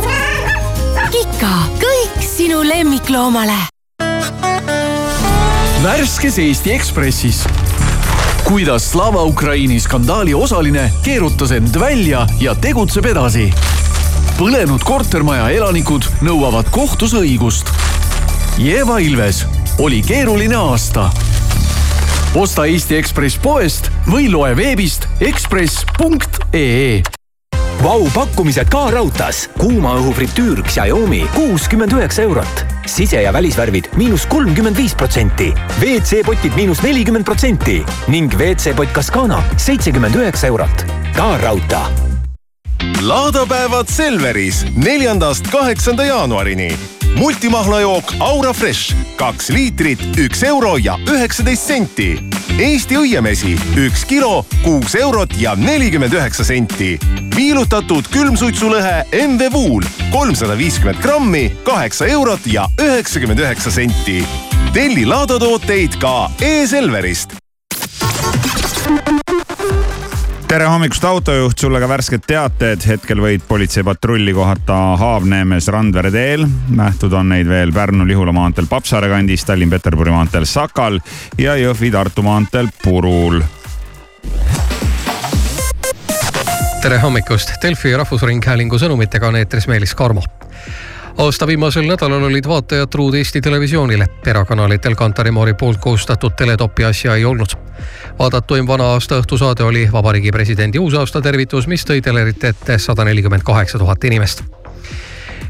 Kika, 1.12 1.56
kõik 1.80 2.20
sinu 2.38 2.64
lemmikloomale. 2.64 3.58
värskes 5.84 6.40
Eesti 6.40 6.72
Ekspressis 6.74 7.44
kuidas 8.44 8.92
Slava 8.92 9.24
Ukraini 9.24 9.80
skandaali 9.80 10.34
osaline 10.34 10.92
keerutas 11.04 11.52
end 11.52 11.80
välja 11.80 12.28
ja 12.40 12.56
tegutseb 12.56 13.06
edasi. 13.06 13.54
põlenud 14.38 14.84
kortermaja 14.84 15.50
elanikud 15.50 16.04
nõuavad 16.22 16.70
kohtus 16.72 17.14
õigust. 17.14 17.72
Jeva 18.58 18.98
Ilves, 18.98 19.46
oli 19.78 20.02
keeruline 20.02 20.56
aasta. 20.56 21.10
osta 22.36 22.66
Eesti 22.66 22.96
Ekspress 22.98 23.40
poest 23.44 23.90
või 24.08 24.30
loe 24.32 24.56
veebist 24.56 25.08
ekspress.ee 25.20 27.02
Vau 27.84 28.08
pakkumised 28.14 28.70
ka 28.72 28.86
raudtees. 28.92 29.50
kuuma 29.60 29.98
õhu 30.00 30.14
fritüür 30.16 30.64
Xiaomi 30.64 31.28
kuuskümmend 31.36 31.92
üheksa 31.92 32.22
eurot. 32.22 32.66
sise- 32.86 33.22
ja 33.22 33.34
välisvärvid 33.34 33.86
miinus 33.96 34.26
kolmkümmend 34.26 34.78
viis 34.78 34.96
protsenti. 34.96 35.54
WC-potid 35.82 36.56
miinus 36.56 36.82
nelikümmend 36.82 37.26
protsenti 37.26 37.84
ning 38.08 38.34
WC-pott 38.34 38.94
Cascana 38.94 39.44
seitsekümmend 39.58 40.16
üheksa 40.16 40.48
eurot. 40.48 40.86
ka 41.16 41.38
raudtee 41.38 42.16
laadapäevad 43.02 43.88
Selveris 43.88 44.66
neljandast 44.76 45.48
kaheksanda 45.48 46.06
jaanuarini. 46.06 46.78
Multimahlajook 47.16 48.14
Aura 48.20 48.54
Fresh, 48.54 48.96
kaks 49.16 49.50
liitrit, 49.50 50.02
üks 50.20 50.44
euro 50.44 50.76
ja 50.82 50.98
üheksateist 51.10 51.68
senti. 51.68 52.10
Eesti 52.62 52.98
õiemesi, 53.00 53.56
üks 53.80 54.06
kilo, 54.08 54.46
kuus 54.64 54.96
eurot 55.00 55.36
ja 55.40 55.56
nelikümmend 55.60 56.14
üheksa 56.14 56.46
senti. 56.48 56.96
viilutatud 57.36 58.08
külmsuitsulõhe 58.12 59.06
MV 59.12 59.50
Wool, 59.54 59.88
kolmsada 60.12 60.58
viiskümmend 60.58 61.02
grammi, 61.04 61.50
kaheksa 61.64 62.08
eurot 62.08 62.48
ja 62.48 62.68
üheksakümmend 62.82 63.40
üheksa 63.40 63.72
senti. 63.72 64.24
telli 64.74 65.06
laadatooteid 65.06 66.00
ka 66.00 66.30
e-Selverist 66.42 67.45
tere 70.48 70.66
hommikust, 70.70 71.04
autojuht, 71.04 71.58
sulle 71.58 71.80
ka 71.82 71.88
värsked 71.90 72.26
teated. 72.28 72.84
hetkel 72.88 73.22
võid 73.22 73.46
politseipatrulli 73.48 74.34
kohata 74.34 74.76
Haavneemes 75.00 75.68
Randvere 75.74 76.12
teel. 76.12 76.46
nähtud 76.70 77.14
on 77.14 77.30
neid 77.30 77.48
veel 77.50 77.74
Pärnu-Lihula 77.74 78.32
maanteel 78.32 78.68
Papsaare 78.70 79.10
kandis, 79.10 79.46
Tallinn-Peterburi 79.46 80.14
maanteel 80.14 80.46
Sakal 80.46 81.00
ja 81.38 81.56
Jõhvi-Tartu 81.56 82.22
maanteel 82.22 82.70
Purul. 82.84 83.42
tere 86.82 87.00
hommikust, 87.02 87.56
Delfi 87.62 87.96
Rahvusringhäälingu 87.98 88.78
sõnumitega 88.78 89.28
on 89.28 89.36
eetris 89.42 89.68
Meelis 89.68 89.96
Karmo 89.96 90.22
aasta 91.18 91.48
viimasel 91.48 91.88
nädalal 91.88 92.24
olid 92.24 92.48
vaatajad 92.48 92.88
truud 92.90 93.14
Eesti 93.16 93.42
Televisioonile. 93.42 94.06
erakanalitel 94.28 94.96
Kantar 94.96 95.28
Emori 95.28 95.54
poolt 95.54 95.78
koostatud 95.78 96.32
teletopi 96.38 96.86
asja 96.86 97.16
ei 97.16 97.26
olnud. 97.26 97.48
vaadatuim 98.20 98.68
vana 98.68 98.84
aasta 98.84 99.20
õhtusaade 99.20 99.64
oli 99.64 99.90
Vabariigi 99.92 100.32
Presidendi 100.32 100.80
uusaastatervitus, 100.80 101.68
mis 101.68 101.86
tõi 101.86 102.02
telerite 102.02 102.48
ette 102.48 102.78
sada 102.78 103.04
nelikümmend 103.04 103.44
kaheksa 103.44 103.80
tuhat 103.80 104.04
inimest 104.04 104.44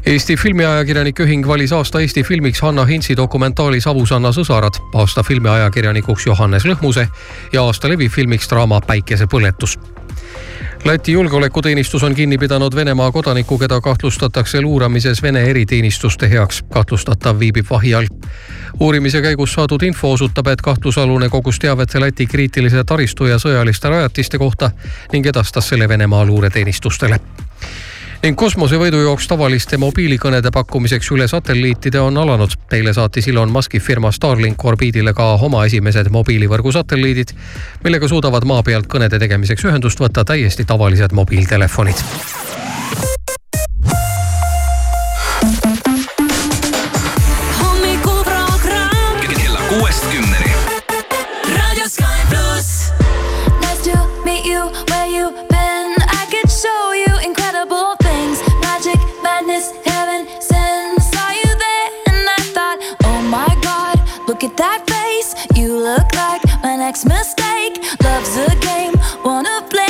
Eesti 0.06 0.36
filmiajakirjanike 0.36 1.22
ühing 1.22 1.48
valis 1.48 1.72
aasta 1.72 2.00
Eesti 2.00 2.22
filmiks 2.22 2.60
Hanna 2.62 2.84
Hintsi 2.84 3.16
dokumentaali 3.16 3.80
Savusanna 3.80 4.32
sõsarad, 4.32 4.78
aasta 4.94 5.22
filmiajakirjanikuks 5.22 6.26
Johannes 6.26 6.64
Lõhmuse 6.64 7.08
ja 7.52 7.62
aasta 7.62 7.88
levifilmiks 7.88 8.48
draama 8.48 8.80
Päikesepõletus 8.80 9.78
Läti 10.86 11.12
julgeolekuteenistus 11.12 12.02
on 12.02 12.14
kinni 12.14 12.38
pidanud 12.38 12.74
Venemaa 12.74 13.12
kodaniku, 13.12 13.58
keda 13.58 13.80
kahtlustatakse 13.80 14.60
luuramises 14.60 15.22
Vene 15.22 15.42
eriteenistuste 15.42 16.30
heaks. 16.30 16.62
kahtlustatav 16.72 17.38
viibib 17.38 17.66
vahi 17.70 17.94
all. 17.94 18.06
uurimise 18.80 19.22
käigus 19.22 19.52
saadud 19.52 19.82
info 19.82 20.12
osutab, 20.12 20.46
et 20.46 20.62
kahtlusalune 20.62 21.28
kogus 21.28 21.58
teavet 21.58 21.94
Läti 21.94 22.26
kriitilise 22.26 22.84
taristu 22.84 23.26
ja 23.26 23.38
sõjaliste 23.38 23.88
rajatiste 23.88 24.38
kohta 24.38 24.70
ning 25.12 25.26
edastas 25.26 25.68
selle 25.68 25.88
Venemaa 25.88 26.24
luureteenistustele 26.24 27.20
ning 28.22 28.36
kosmosevõidujooks 28.38 29.28
tavaliste 29.28 29.78
mobiilikõnede 29.80 30.50
pakkumiseks 30.54 31.10
üle 31.14 31.28
satelliitide 31.28 32.00
on 32.00 32.16
alanud. 32.18 32.56
eile 32.72 32.92
saatis 32.94 33.28
Elon 33.28 33.52
Muski 33.52 33.80
firma 33.80 34.12
Starlink 34.12 34.64
orbiidile 34.64 35.14
ka 35.14 35.34
oma 35.34 35.64
esimesed 35.64 36.10
mobiilivõrgu 36.10 36.72
satelliidid, 36.72 37.32
millega 37.84 38.08
suudavad 38.08 38.44
maa 38.44 38.62
pealt 38.62 38.86
kõnede 38.86 39.18
tegemiseks 39.18 39.64
ühendust 39.64 40.00
võtta 40.00 40.24
täiesti 40.24 40.64
tavalised 40.64 41.12
mobiiltelefonid. 41.12 42.04
At 64.46 64.56
that 64.56 64.80
face. 64.86 65.34
You 65.58 65.76
look 65.76 66.08
like 66.14 66.42
my 66.62 66.76
next 66.76 67.04
mistake. 67.04 67.74
Love's 68.02 68.36
a 68.36 68.54
game, 68.68 68.94
wanna 69.24 69.58
play. 69.74 69.86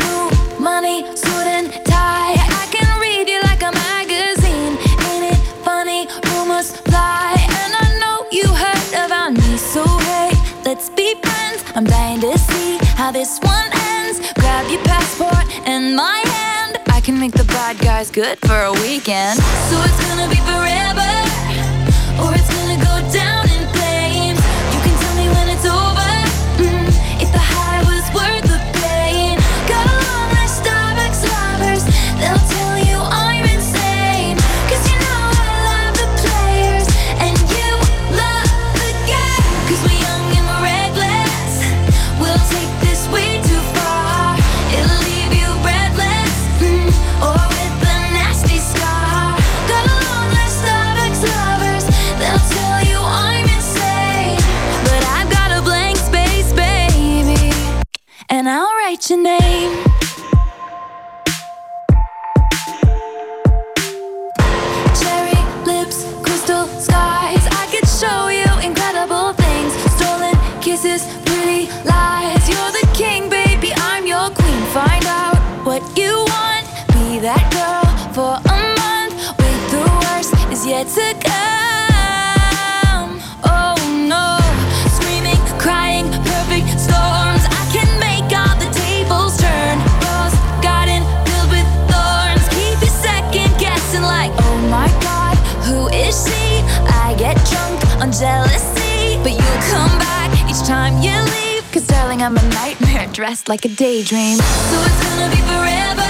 New 0.00 0.20
money, 0.60 0.98
suit 1.16 1.48
and 1.56 1.72
tie. 1.90 2.36
I 2.62 2.64
can 2.74 2.88
read 3.00 3.28
you 3.32 3.40
like 3.48 3.62
a 3.62 3.72
magazine. 3.88 4.74
Ain't 5.08 5.24
it 5.32 5.40
funny? 5.64 6.06
Rumors 6.30 6.70
fly, 6.88 7.32
and 7.60 7.72
I 7.84 7.86
know 8.00 8.16
you 8.30 8.46
heard 8.62 8.88
about 9.06 9.32
me. 9.32 9.56
So 9.56 9.84
hey, 10.08 10.32
let's 10.64 10.90
be 10.90 11.14
friends. 11.24 11.64
I'm 11.74 11.84
dying 11.84 12.20
to 12.20 12.36
see 12.38 12.78
how 12.98 13.10
this 13.10 13.38
one 13.40 13.70
ends. 13.94 14.16
Grab 14.34 14.70
your 14.70 14.82
passport 14.82 15.46
and 15.66 15.96
my 15.96 16.23
can 17.14 17.20
make 17.20 17.32
the 17.32 17.44
bad 17.44 17.78
guys 17.78 18.10
good 18.10 18.38
for 18.40 18.58
a 18.62 18.72
weekend. 18.72 19.38
So 19.38 19.76
it's 19.86 20.00
gonna 20.08 20.28
be 20.28 20.40
forever, 20.50 21.33
like 103.48 103.64
a 103.64 103.68
daydream. 103.68 104.36
So 104.38 104.80
it's 104.88 105.02
gonna 105.04 105.28
be 105.30 105.40
forever, 105.42 106.03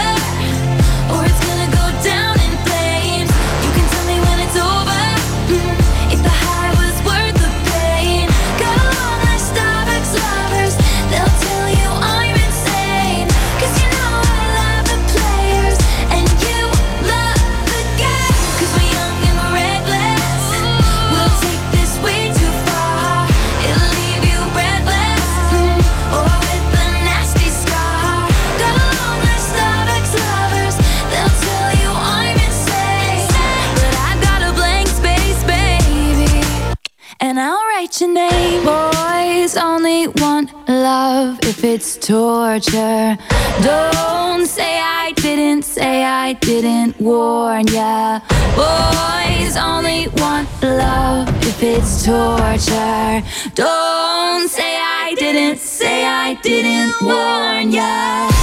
torture. 42.60 43.18
Don't 43.62 44.46
say 44.46 44.78
I 44.78 45.12
didn't, 45.16 45.64
say 45.64 46.04
I 46.04 46.34
didn't 46.34 47.00
warn 47.00 47.66
ya. 47.68 48.20
Boys 48.54 49.56
only 49.56 50.08
want 50.22 50.48
love 50.62 51.28
if 51.42 51.62
it's 51.62 52.04
torture. 52.04 53.22
Don't 53.54 54.48
say 54.48 54.76
I 54.76 55.14
didn't, 55.18 55.58
say 55.58 56.04
I 56.04 56.34
didn't 56.42 56.94
warn 57.02 57.72
ya. 57.72 58.33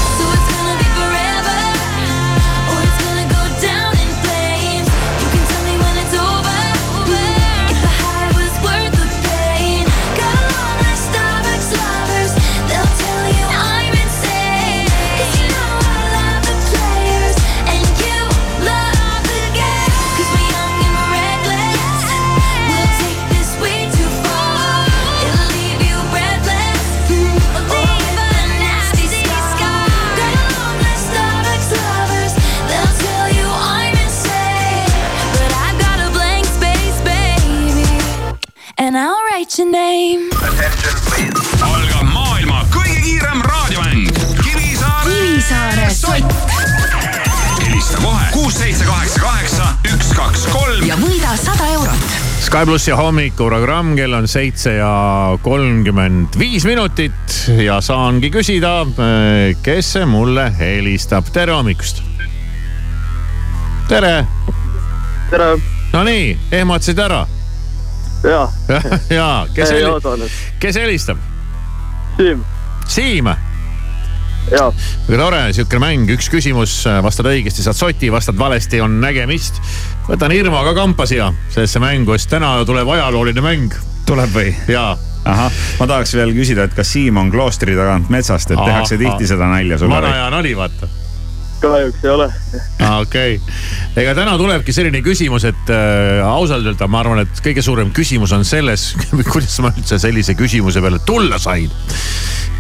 helista 47.91 48.07
kohe 48.07 48.25
kuus, 48.31 48.53
seitse, 48.53 48.85
kaheksa, 48.85 49.19
kaheksa, 49.19 49.63
üks, 49.93 50.11
kaks, 50.15 50.45
kolm. 50.51 50.85
ja 50.87 50.95
võida 50.95 51.35
sada 51.39 51.67
eurot. 51.73 52.13
Sky 52.41 52.63
plussi 52.65 52.93
hommikuprogramm, 52.95 53.95
kell 53.95 54.13
on 54.15 54.27
seitse 54.31 54.77
ja 54.77 54.91
kolmkümmend 55.43 56.37
viis 56.39 56.65
minutit 56.67 57.35
ja 57.63 57.81
saangi 57.83 58.31
küsida, 58.31 58.85
kes 59.63 59.91
see 59.97 60.07
mulle 60.07 60.47
helistab. 60.59 61.27
tere 61.33 61.55
hommikust. 61.57 62.03
tere. 63.89 64.25
tere. 65.29 65.51
Nonii, 65.91 66.37
ehmatasid 66.51 66.99
ära? 66.99 67.25
ja 68.23 68.47
ja, 69.19 69.47
kes 69.55 69.71
helistab? 69.71 70.27
kes 70.59 70.75
helistab? 70.79 71.17
Siim. 72.17 72.43
Siim 72.87 73.35
väga 74.49 75.19
tore, 75.21 75.41
sihukene 75.55 75.83
mäng, 75.83 76.09
üks 76.15 76.29
küsimus, 76.31 76.73
vastad 77.03 77.29
õigesti, 77.31 77.63
saad 77.65 77.77
soti, 77.77 78.09
vastad 78.13 78.39
valesti, 78.39 78.81
on 78.81 78.99
nägemist. 79.03 79.61
võtan 80.09 80.33
Irma 80.35 80.63
ka 80.67 80.73
kampa 80.77 81.07
siia 81.09 81.31
sellesse 81.51 81.81
mängu, 81.83 82.15
sest 82.17 82.31
täna 82.33 82.55
tuleb 82.67 82.89
ajalooline 82.97 83.43
mäng. 83.45 83.75
tuleb 84.05 84.33
või? 84.33 84.55
jaa. 84.67 84.95
ahah, 85.25 85.61
ma 85.79 85.87
tahaks 85.87 86.15
veel 86.17 86.33
küsida, 86.35 86.65
et 86.65 86.73
kas 86.75 86.89
Siim 86.95 87.17
on 87.21 87.29
kloostri 87.31 87.77
tagant 87.77 88.09
metsast, 88.09 88.51
et 88.51 88.57
Ahah, 88.57 88.73
tehakse 88.73 88.97
tihti 88.97 89.29
seda 89.29 89.47
nalja 89.51 89.77
sulle 89.77 89.95
vana 89.95 90.15
aja 90.17 90.29
nali, 90.33 90.55
vaata. 90.57 90.89
kahjuks 91.61 92.03
ei 92.03 92.09
ole. 92.09 92.27
okei 92.97 93.37
ega 94.01 94.15
täna 94.17 94.37
tulebki 94.39 94.73
selline 94.73 95.03
küsimus, 95.05 95.45
et 95.49 95.71
äh, 95.73 96.21
ausalt 96.25 96.65
öelda, 96.65 96.87
ma 96.87 97.01
arvan, 97.03 97.23
et 97.25 97.41
kõige 97.43 97.63
suurem 97.65 97.91
küsimus 97.95 98.33
on 98.35 98.45
selles, 98.47 98.91
kuidas 99.33 99.59
ma 99.63 99.73
üldse 99.75 99.99
sellise 100.01 100.35
küsimuse 100.39 100.83
peale 100.83 101.01
tulla 101.05 101.39
sain. 101.41 101.69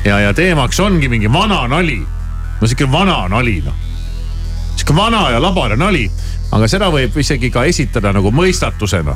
Ja, 0.05 0.19
ja 0.19 0.33
teemaks 0.33 0.79
ongi 0.79 1.09
mingi 1.09 1.33
vana 1.33 1.67
nali. 1.67 1.99
no 2.61 2.67
sihuke 2.67 2.91
vana 2.91 3.27
nali 3.29 3.61
noh. 3.65 3.75
sihuke 4.75 4.95
vana 4.95 5.29
ja 5.31 5.41
labane 5.41 5.75
nali, 5.75 6.09
aga 6.51 6.67
seda 6.67 6.89
võib 6.93 7.17
isegi 7.17 7.51
ka 7.51 7.65
esitada 7.69 8.13
nagu 8.13 8.31
mõistatusena 8.31 9.15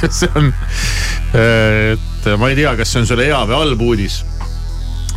see 0.08 0.30
on, 0.34 0.52
et 1.36 2.28
ma 2.40 2.50
ei 2.50 2.56
tea, 2.58 2.74
kas 2.78 2.92
see 2.92 3.02
on 3.02 3.08
sulle 3.10 3.26
hea 3.28 3.40
või 3.48 3.58
halb 3.58 3.82
uudis. 3.84 4.20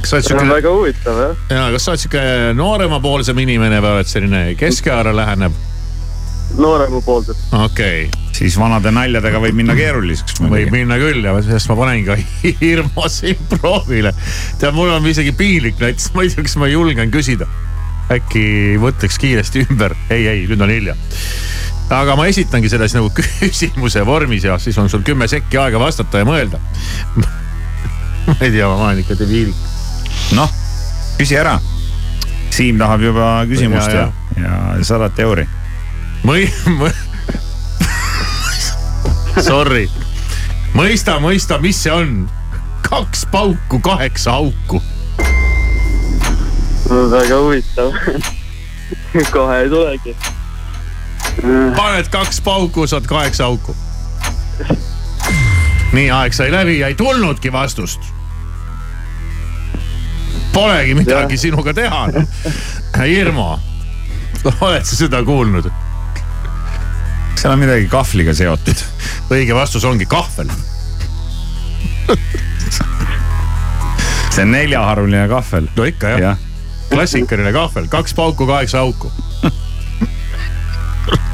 kas 0.01 0.09
sa 0.09 0.17
oled 0.17 0.27
sihuke, 0.27 0.49
väga 0.51 0.73
huvitav 0.75 1.21
jah. 1.25 1.45
ja 1.49 1.69
kas 1.75 1.85
sa 1.85 1.93
oled 1.93 2.03
sihuke 2.05 2.25
nooremapoolsem 2.59 3.45
inimene 3.45 3.79
või 3.83 3.97
oled 3.97 4.11
selline 4.11 4.43
keskeale 4.59 5.15
lähenev? 5.15 5.55
nooremapoolsed. 6.59 7.47
okei 7.63 8.05
okay. 8.09 8.22
Siis 8.33 8.55
vanade 8.59 8.91
naljadega 8.93 9.39
võib 9.43 9.57
minna 9.57 9.75
keeruliseks 9.77 10.39
võib 10.41 10.71
minna 10.73 10.97
küll 11.01 11.21
ja 11.25 11.35
sellest 11.45 11.69
ma 11.69 11.77
panengi 11.77 12.07
ka 12.07 12.17
hirmu 12.63 13.05
siin 13.11 13.39
proovile. 13.51 14.13
tead, 14.61 14.73
mul 14.75 14.89
on 14.95 15.05
isegi 15.09 15.33
piinlik 15.37 15.77
näiteks, 15.81 16.11
ma 16.15 16.25
ei 16.25 16.33
tea, 16.33 16.45
kas 16.47 16.57
ma 16.61 16.69
julgen 16.71 17.13
küsida. 17.13 17.47
äkki 18.13 18.77
mõtleks 18.81 19.19
kiiresti 19.21 19.67
ümber, 19.67 19.95
ei, 20.11 20.25
ei, 20.27 20.47
nüüd 20.49 20.61
on 20.65 20.73
hilja. 20.73 20.95
aga 21.93 22.15
ma 22.17 22.25
esitangi 22.31 22.71
selle 22.73 22.89
siis 22.89 22.97
nagu 22.97 23.11
küsimuse 23.19 24.05
vormis 24.05 24.43
ja 24.49 24.57
siis 24.59 24.77
on 24.81 24.89
sul 24.89 25.05
kümme 25.05 25.27
sekki 25.29 25.61
aega 25.61 25.79
vastata 25.81 26.23
ja 26.23 26.27
mõelda. 26.27 26.59
ma 28.27 28.39
ei 28.39 28.49
tea, 28.49 28.67
ma 28.67 28.89
olen 28.89 29.03
ikka 29.05 29.19
debiilik. 29.19 29.69
noh, 30.37 30.49
küsi 31.19 31.37
ära. 31.39 31.59
Siim 32.53 32.77
tahab 32.77 33.01
juba 33.01 33.29
küsimust 33.49 33.89
Ja, 33.93 34.03
ja, 34.37 34.43
ja, 34.77 34.83
sadat 34.85 35.17
euri. 35.23 35.47
mõi-, 36.25 36.49
mõ- 36.69 37.12
Sorry, 39.41 39.87
mõista, 40.77 41.17
mõista, 41.21 41.57
mis 41.61 41.79
see 41.83 41.91
on. 41.91 42.29
kaks 42.83 43.25
pauku, 43.31 43.79
kaheksa 43.79 44.31
auku. 44.31 44.81
väga 46.89 47.39
huvitav 47.39 47.93
kohe 49.33 49.57
ei 49.63 49.69
tulegi. 49.69 50.15
paned 51.75 52.09
kaks 52.13 52.41
pauku, 52.41 52.87
saad 52.87 53.07
kaheksa 53.09 53.45
auku. 53.45 53.75
nii, 55.93 56.11
aeg 56.11 56.33
sai 56.33 56.51
läbi 56.51 56.79
ja 56.79 56.87
ei 56.87 56.95
tulnudki 56.95 57.51
vastust. 57.51 58.01
Polegi 60.53 60.93
midagi 60.93 61.37
sinuga 61.37 61.73
teha. 61.73 62.07
Irmo, 63.09 63.59
oled 64.61 64.85
sa 64.85 64.95
seda 64.95 65.23
kuulnud? 65.25 65.71
Seal 67.43 67.51
on 67.51 67.59
midagi 67.59 67.89
kahvliga 67.91 68.31
seotud. 68.31 68.81
õige 69.35 69.55
vastus 69.55 69.83
ongi 69.83 70.05
kahvel. 70.07 70.47
see 74.31 74.45
on 74.45 74.53
neljaharuline 74.55 75.25
kahvel. 75.27 75.67
no 75.75 75.87
ikka 75.89 76.13
jah 76.13 76.21
ja. 76.23 76.31
klassikaline 76.93 77.51
kahvel, 77.51 77.89
kaks 77.91 78.15
pauku, 78.15 78.47
kaheksa 78.47 78.79
auku. 78.79 79.11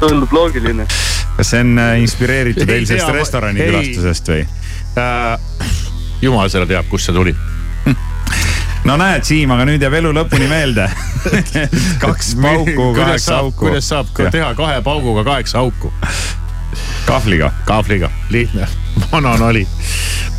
tundub 0.00 0.34
loogiline. 0.34 0.88
kas 1.36 1.54
see 1.54 1.62
on 1.62 1.78
äh, 1.78 1.94
inspireeritud 2.02 2.66
Ei 2.66 2.80
eilsest 2.80 3.14
restorani 3.14 3.62
külastusest 3.62 4.34
või 4.34 4.42
äh,? 4.98 5.70
jumal 6.26 6.50
seda 6.50 6.66
teab, 6.66 6.90
kust 6.90 7.06
see 7.06 7.14
tuli. 7.14 7.36
No 8.84 8.96
näed, 8.96 9.24
Siim, 9.28 9.50
aga 9.54 9.66
nüüd 9.68 9.82
jääb 9.82 9.96
elu 10.00 10.12
lõpuni 10.16 10.48
meelde 10.50 10.86
kaks 12.04 12.34
pauku, 12.40 12.74
kuidas 12.76 12.96
kaheksa 13.04 13.26
saab, 13.26 13.44
auku. 13.50 13.66
kuidas 13.66 13.88
saab 13.92 14.12
ka 14.16 14.30
teha 14.32 14.52
kahe 14.58 14.80
pauguga 14.84 15.24
kaheksa 15.26 15.60
auku? 15.60 15.92
kahvliga. 17.06 17.52
kahvliga, 17.68 18.10
lihtne, 18.30 18.68
vana 19.12 19.36
nali. 19.40 19.66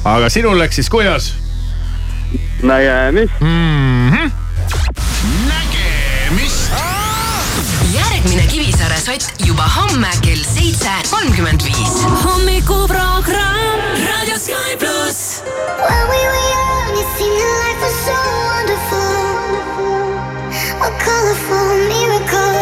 aga 0.04 0.30
sinul 0.30 0.60
läks 0.60 0.82
siis 0.82 0.90
kuidas? 0.90 1.34
nägemist 2.64 3.42
mm. 3.42 4.10
-hmm. 4.10 4.32
nägemist. 5.50 6.72
järgmine 7.94 8.48
Kivisaare 8.48 9.00
sott 9.00 9.46
juba 9.46 9.68
homme 9.76 10.10
kell 10.22 10.44
seitse 10.56 10.90
kolmkümmend 11.12 11.62
viis. 11.66 12.04
hommikuprogramm 12.24 13.81
Sky 14.42 14.76
pluss. 14.76 15.44
When 15.46 16.04
we 16.10 16.20
were 16.32 16.46
young, 16.58 16.94
it 16.98 17.10
seemed 17.14 17.38
that 17.38 17.54
life 17.62 17.82
was 17.86 17.98
so 18.10 18.18
wonderful. 18.50 19.14
A 20.82 20.90
colorful 21.06 21.70
miracle. 21.94 22.58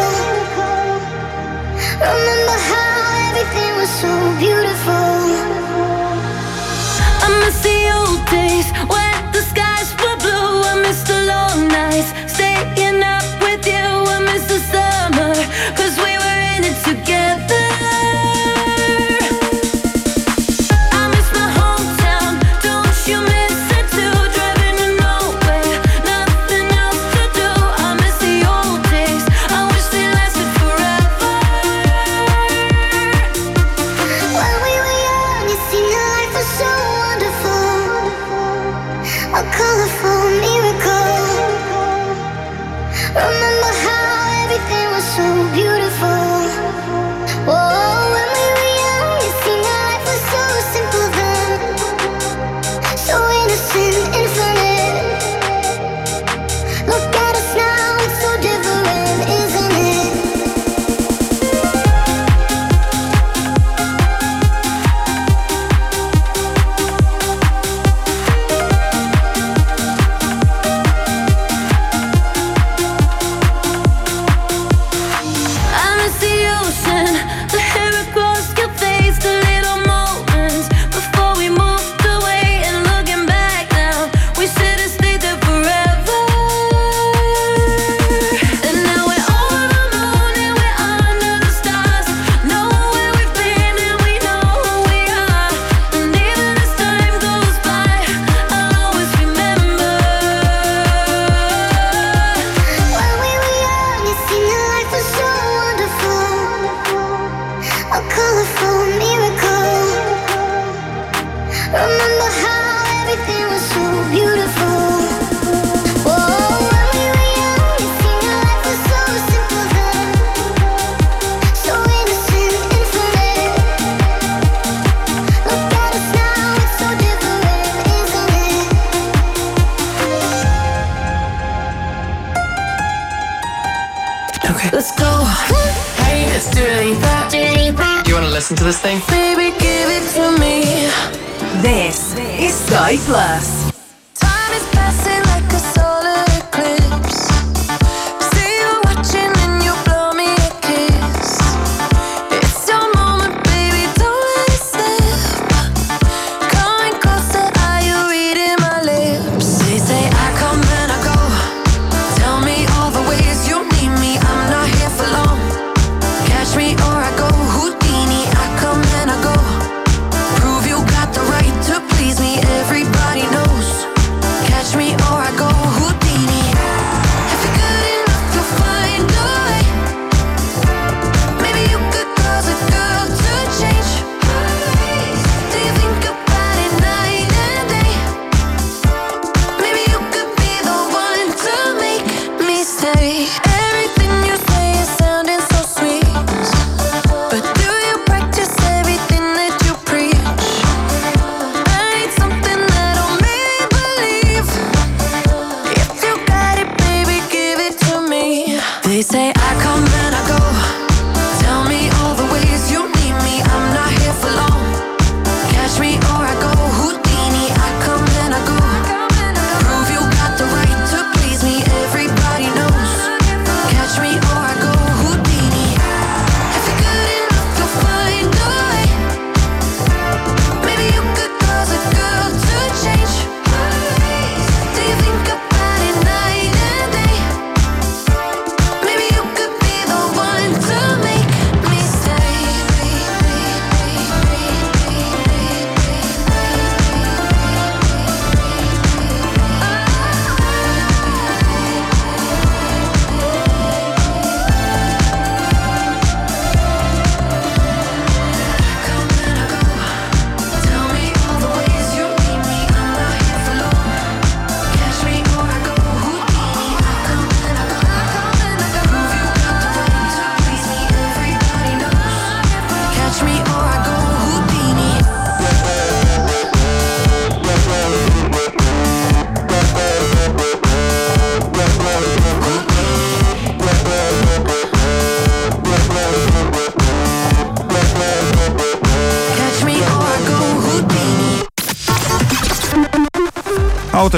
Remember 2.03 2.57
how 2.67 3.31
everything 3.31 3.71
was 3.79 3.91
so 4.03 4.11
beautiful. 4.43 5.15
I 7.23 7.27
miss 7.47 7.57
the 7.63 7.79
old 7.95 8.27
days 8.27 8.67
when 8.91 9.15
the 9.31 9.39
skies 9.39 9.95
were 10.03 10.17
blue. 10.19 10.59
I 10.71 10.83
miss 10.83 10.99
the 11.03 11.31
long 11.31 11.69
nights 11.69 12.11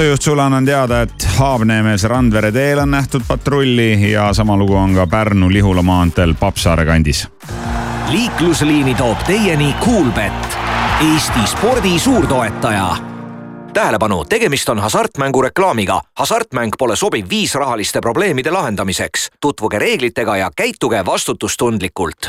autojuht 0.02 0.22
Sulan 0.22 0.52
on 0.52 0.64
teada, 0.64 1.02
et 1.02 1.28
Haabneemes 1.36 2.04
Randvere 2.04 2.52
teel 2.52 2.78
on 2.78 2.90
nähtud 2.90 3.22
patrulli 3.28 4.10
ja 4.10 4.32
sama 4.34 4.56
lugu 4.56 4.74
on 4.74 4.94
ka 4.94 5.06
Pärnu-Lihula 5.06 5.82
maanteel 5.82 6.34
Papsaare 6.34 6.84
kandis. 6.86 7.28
liiklusliini 8.10 8.94
toob 8.94 9.18
teieni 9.26 9.74
Kuulbett 9.84 10.42
cool, 10.42 11.14
Eesti 11.14 11.46
spordi 11.46 11.98
suurtoetaja 11.98 12.96
tähelepanu, 13.72 14.24
tegemist 14.24 14.68
on 14.68 14.78
hasartmängureklaamiga. 14.78 16.00
hasartmäng 16.18 16.72
pole 16.78 16.96
sobiv 16.96 17.26
viis 17.30 17.54
rahaliste 17.54 18.00
probleemide 18.00 18.50
lahendamiseks. 18.50 19.30
tutvuge 19.40 19.78
reeglitega 19.78 20.36
ja 20.36 20.50
käituge 20.56 21.04
vastutustundlikult. 21.06 22.28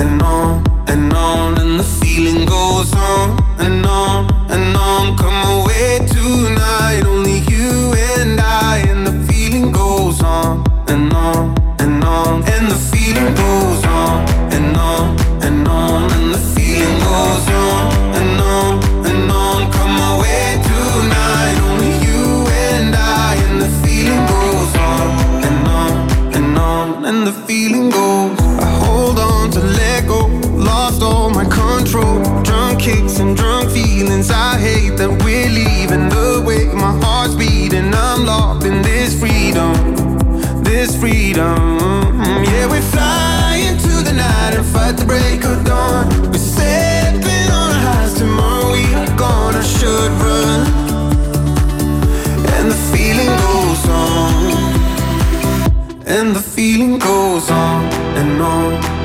and 0.00 0.22
on 0.22 0.64
and 0.88 1.12
on, 1.12 1.58
and 1.58 1.78
the 1.78 1.84
feeling 1.84 2.49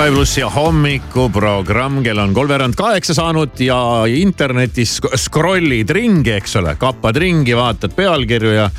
Sky 0.00 0.14
plussi 0.14 0.40
hommikuprogramm, 0.40 1.98
kell 2.00 2.18
on 2.22 2.30
kolmveerand 2.32 2.72
kaheksa 2.72 3.12
saanud 3.18 3.58
ja 3.60 3.76
internetis 4.08 4.94
scroll'id 4.96 5.92
ringi, 5.92 6.32
eks 6.38 6.56
ole, 6.56 6.72
kappad 6.80 7.18
ringi, 7.20 7.52
vaatad 7.52 7.92
pealkirju 7.92 8.54
ja 8.54 8.70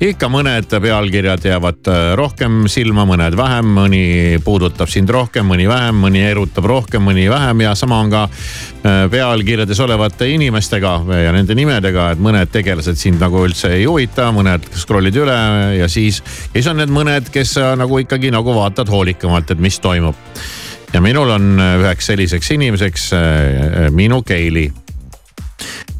ikka 0.00 0.30
mõned 0.32 0.72
pealkirjad 0.72 1.44
jäävad 1.44 1.90
äh, 1.92 2.06
rohkem 2.16 2.62
silma, 2.72 3.04
mõned 3.04 3.36
vähem, 3.36 3.68
mõni 3.76 4.00
puudutab 4.46 4.88
sind 4.88 5.12
rohkem, 5.12 5.44
mõni 5.52 5.68
vähem, 5.68 6.00
mõni 6.06 6.24
erutab 6.30 6.70
rohkem, 6.72 7.04
mõni 7.04 7.28
vähem. 7.28 7.60
Ja 7.66 7.74
sama 7.76 8.00
on 8.00 8.14
ka 8.16 8.24
äh, 8.24 9.04
pealkirjades 9.12 9.84
olevate 9.84 10.30
inimestega 10.32 10.94
ja 11.20 11.36
nende 11.36 11.58
nimedega, 11.58 12.14
et 12.16 12.24
mõned 12.30 12.48
tegelased 12.56 12.96
sind 12.96 13.20
nagu 13.20 13.44
üldse 13.44 13.74
ei 13.76 13.84
huvita, 13.84 14.30
mõned 14.32 14.72
scroll'id 14.72 15.20
üle 15.20 15.36
ja 15.82 15.92
siis, 15.92 16.24
ja 16.48 16.56
siis 16.56 16.72
on 16.72 16.80
need 16.80 16.96
mõned, 16.96 17.28
kes 17.28 17.58
äh, 17.60 17.76
nagu 17.76 18.00
ikkagi 18.06 18.32
nagu 18.32 18.56
vaatad 18.56 18.88
hoolikamalt, 18.88 19.52
et 19.52 19.60
mis 19.68 19.76
toimub. 19.84 20.16
Ja 20.92 21.00
minul 21.00 21.30
on 21.30 21.60
äh, 21.60 21.76
üheks 21.80 22.06
selliseks 22.12 22.50
inimeseks 22.50 23.10
äh, 23.12 23.90
minu 23.90 24.22
Keili 24.22 24.70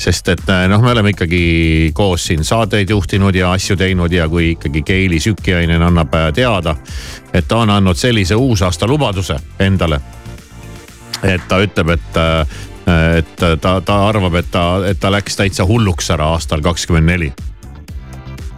sest 0.03 0.29
et 0.33 0.49
äh, 0.51 0.67
noh, 0.71 0.83
me 0.83 0.91
oleme 0.91 1.13
ikkagi 1.15 1.93
koos 1.95 2.27
siin 2.27 2.45
saateid 2.45 2.91
juhtinud 2.91 3.35
ja 3.35 3.53
asju 3.53 3.77
teinud 3.79 4.13
ja 4.13 4.29
kui 4.29 4.53
ikkagi 4.57 4.83
Keili 4.83 5.21
Sükkiainen 5.21 5.83
annab 5.83 6.15
äh, 6.19 6.31
teada, 6.35 6.77
et 7.33 7.49
ta 7.49 7.63
on 7.63 7.71
andnud 7.71 7.99
sellise 7.99 8.35
uusaasta 8.35 8.89
lubaduse 8.91 9.37
endale. 9.61 10.01
et 11.23 11.43
ta 11.49 11.61
ütleb, 11.63 11.93
et, 11.95 12.17
äh, 12.19 12.47
et 13.19 13.37
ta, 13.61 13.81
ta 13.81 14.01
arvab, 14.09 14.35
et 14.35 14.51
ta, 14.51 14.65
et 14.87 15.01
ta 15.01 15.13
läks 15.13 15.39
täitsa 15.39 15.67
hulluks 15.67 16.11
ära 16.11 16.33
aastal 16.35 16.63
kakskümmend 16.63 17.07
neli. 17.07 17.33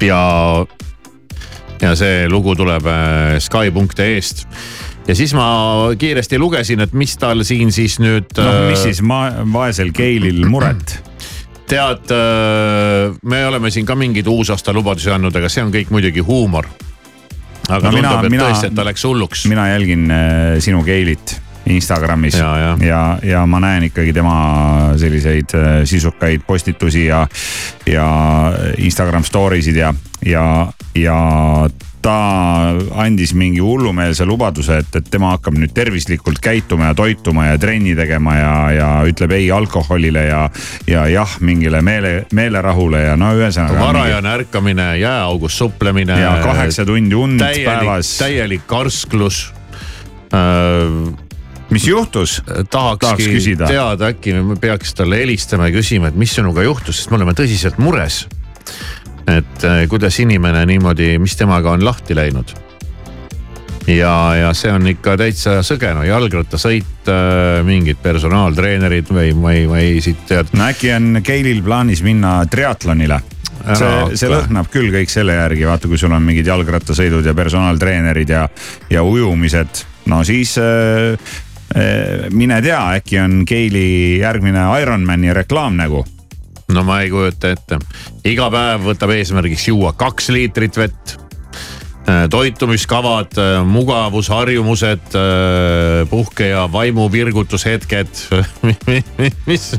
ja, 0.01 0.67
ja 1.83 1.95
see 1.97 2.25
lugu 2.29 2.57
tuleb 2.57 2.87
äh, 2.89 3.39
Sky.ee-st 3.39 4.49
ja 5.09 5.15
siis 5.17 5.35
ma 5.37 5.47
kiiresti 5.99 6.39
lugesin, 6.39 6.85
et 6.85 6.93
mis 6.97 7.17
tal 7.21 7.45
siin 7.47 7.73
siis 7.73 7.99
nüüd. 8.03 8.33
noh, 8.39 8.61
mis 8.71 8.85
siis 8.87 9.03
ma, 9.05 9.27
vaesel 9.53 9.93
Keilil 9.97 10.45
muret? 10.51 10.99
tead, 11.69 12.11
me 13.25 13.47
oleme 13.49 13.71
siin 13.73 13.87
ka 13.89 13.97
mingeid 13.97 14.27
uusaasta 14.29 14.73
lubadusi 14.77 15.11
andnud, 15.15 15.35
aga 15.37 15.49
see 15.49 15.65
on 15.65 15.73
kõik 15.73 15.93
muidugi 15.95 16.25
huumor. 16.25 16.69
aga 17.69 17.89
no, 17.89 17.97
tundub, 17.97 18.27
et 18.29 18.35
mina, 18.35 18.51
tõesti, 18.51 18.69
et 18.69 18.77
ta 18.77 18.85
läks 18.85 19.07
hulluks. 19.09 19.47
mina 19.49 19.71
jälgin 19.73 20.11
äh, 20.11 20.61
sinu 20.65 20.85
Keilit 20.85 21.41
Instagramis 21.67 22.35
ja, 22.37 22.51
ja, 22.59 22.73
ja, 22.85 23.03
ja 23.25 23.47
ma 23.49 23.61
näen 23.65 23.89
ikkagi 23.89 24.13
tema 24.13 24.37
selliseid 25.01 25.55
äh, 25.57 25.71
sisukaid 25.89 26.45
postitusi 26.47 27.07
ja, 27.07 27.25
ja 27.89 28.07
Instagram 28.79 29.25
story 29.25 29.63
sid 29.65 29.81
ja, 29.81 29.95
ja, 30.29 30.45
ja 30.95 31.17
ta 32.05 32.75
andis 33.01 33.33
mingi 33.37 33.63
hullumeelse 33.65 34.27
lubaduse, 34.29 34.77
et, 34.83 34.97
et 34.99 35.07
tema 35.11 35.33
hakkab 35.35 35.57
nüüd 35.57 35.73
tervislikult 35.75 36.41
käituma 36.45 36.91
ja 36.91 36.99
toituma 36.99 37.49
ja 37.49 37.59
trenni 37.61 37.95
tegema 37.97 38.37
ja, 38.37 38.55
ja 38.77 38.89
ütleb 39.09 39.33
ei 39.39 39.49
alkoholile 39.55 40.27
ja, 40.27 40.43
ja 40.91 41.07
jah 41.09 41.39
mingile 41.41 41.81
meele, 41.85 42.15
meelerahule 42.37 43.07
ja 43.07 43.17
no 43.21 43.33
ühesõnaga. 43.39 43.81
varajane 43.81 44.33
ärkamine, 44.41 44.89
jääaugus 45.01 45.59
suplemine. 45.59 46.21
ja 46.21 46.37
kaheksa 46.45 46.85
tundi 46.87 47.17
und 47.17 47.41
täielik, 47.41 47.69
päevas. 47.71 48.15
täielik 48.21 48.67
karsklus 48.69 49.47
äh, 50.35 51.15
mis 51.71 51.89
juhtus? 51.89 52.43
tahakski 52.71 53.31
Tahaks 53.33 53.71
teada, 53.73 54.13
äkki 54.13 54.37
me 54.43 54.61
peaks 54.61 54.95
talle 54.95 55.25
helistama 55.25 55.71
ja 55.71 55.79
küsima, 55.79 56.13
et 56.13 56.21
mis 56.21 56.37
sinuga 56.37 56.67
juhtus, 56.67 57.01
sest 57.01 57.15
me 57.15 57.23
oleme 57.23 57.33
tõsiselt 57.39 57.81
mures 57.81 58.27
et 59.27 59.65
äh, 59.65 59.85
kuidas 59.89 60.19
inimene 60.21 60.67
niimoodi, 60.67 61.17
mis 61.19 61.37
temaga 61.37 61.75
on 61.75 61.85
lahti 61.85 62.17
läinud. 62.17 62.55
ja, 63.87 64.15
ja 64.37 64.53
see 64.57 64.73
on 64.73 64.87
ikka 64.89 65.17
täitsa 65.21 65.59
sõge, 65.63 65.93
no 65.95 66.05
jalgrattasõit, 66.09 67.11
mingid 67.65 68.01
personaaltreenerid 68.03 69.11
või 69.13 69.35
ma 69.69 69.81
ei 69.83 70.01
siit 70.01 70.25
tead. 70.29 70.55
no 70.57 70.69
äkki 70.71 70.93
on 70.97 71.21
Keilil 71.23 71.63
plaanis 71.63 72.03
minna 72.03 72.41
triatlonile? 72.51 73.21
see, 73.73 74.19
see 74.19 74.31
lõhnab 74.31 74.69
küll 74.73 74.93
kõik 74.93 75.13
selle 75.13 75.37
järgi, 75.39 75.65
vaata, 75.69 75.89
kui 75.89 76.01
sul 76.01 76.13
on 76.15 76.25
mingid 76.25 76.49
jalgrattasõidud 76.49 77.27
ja 77.27 77.35
personaaltreenerid 77.37 78.33
ja, 78.35 78.45
ja 78.93 79.05
ujumised, 79.07 79.85
no 80.13 80.21
siis 80.27 80.57
äh, 80.61 81.15
äh, 81.77 82.27
mine 82.35 82.61
tea, 82.65 82.83
äkki 83.01 83.21
on 83.23 83.43
Keili 83.49 84.21
järgmine 84.21 84.67
Ironmani 84.83 85.33
reklaamnägu 85.37 86.05
no 86.75 86.85
ma 86.87 87.01
ei 87.05 87.11
kujuta 87.13 87.53
ette, 87.55 87.79
iga 88.29 88.49
päev 88.53 88.89
võtab 88.91 89.13
eesmärgiks 89.15 89.69
juua 89.71 89.95
kaks 89.99 90.31
liitrit 90.35 90.77
vett. 90.81 91.15
toitumiskavad, 92.31 93.39
mugavusharjumused, 93.65 95.15
puhke 96.11 96.51
ja 96.51 96.67
vaimu 96.73 97.07
virgutushetked 97.13 98.27
mis 99.49 99.71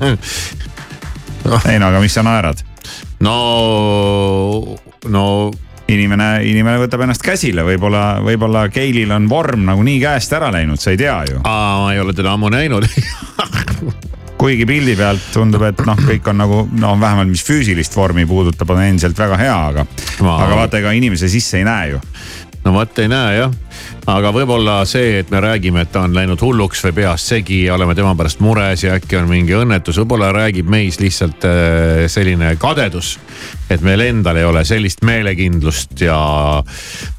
ei 1.69 1.77
no 1.77 1.91
aga 1.91 2.01
mis 2.01 2.17
sa 2.17 2.23
naerad? 2.25 2.63
no, 3.21 3.35
no 5.05 5.25
inimene, 5.91 6.29
inimene 6.49 6.79
võtab 6.81 7.05
ennast 7.05 7.23
käsile, 7.25 7.65
võib-olla, 7.67 8.17
võib-olla 8.25 8.65
Keilil 8.73 9.13
on 9.13 9.29
vorm 9.29 9.67
nagunii 9.69 9.99
käest 10.01 10.33
ära 10.33 10.49
läinud, 10.53 10.81
sa 10.81 10.95
ei 10.95 11.01
tea 11.01 11.19
ju. 11.29 11.43
aa, 11.43 11.83
ma 11.83 11.93
ei 11.93 12.01
ole 12.01 12.17
teda 12.17 12.33
ammu 12.33 12.49
näinud 12.53 12.89
kuigi 14.37 14.65
pildi 14.67 14.95
pealt 14.99 15.29
tundub, 15.33 15.63
et 15.67 15.83
noh, 15.87 15.99
kõik 16.07 16.31
on 16.31 16.41
nagu 16.43 16.63
no 16.79 16.95
vähemalt, 16.99 17.31
mis 17.31 17.43
füüsilist 17.45 17.95
vormi 17.95 18.27
puudutab, 18.29 18.73
on 18.75 18.83
endiselt 18.83 19.19
väga 19.19 19.39
hea, 19.39 19.59
aga 19.71 19.85
ma..., 20.25 20.39
aga 20.45 20.63
vaata, 20.63 20.81
ega 20.81 20.95
inimese 20.97 21.29
sisse 21.31 21.61
ei 21.61 21.67
näe 21.67 21.93
ju. 21.93 22.01
no 22.65 22.73
vot 22.73 22.99
ei 22.99 23.07
näe 23.07 23.37
jah, 23.37 23.53
aga 24.09 24.31
võib-olla 24.35 24.79
see, 24.89 25.19
et 25.21 25.31
me 25.31 25.39
räägime, 25.43 25.85
et 25.85 25.91
ta 25.93 26.03
on 26.05 26.15
läinud 26.17 26.41
hulluks 26.41 26.83
või 26.87 26.95
peast 26.99 27.31
segi 27.31 27.61
ja 27.67 27.77
oleme 27.77 27.95
tema 27.95 28.15
pärast 28.17 28.41
mures 28.43 28.83
ja 28.83 28.97
äkki 28.99 29.19
on 29.21 29.29
mingi 29.31 29.55
õnnetus, 29.55 30.01
võib-olla 30.01 30.33
räägib 30.35 30.67
meis 30.69 30.99
lihtsalt 30.99 31.47
äh, 31.47 32.03
selline 32.11 32.55
kadedus. 32.59 33.15
et 33.69 33.81
meil 33.81 34.03
endal 34.09 34.37
ei 34.41 34.45
ole 34.45 34.65
sellist 34.65 35.05
meelekindlust 35.05 36.01
ja 36.01 36.19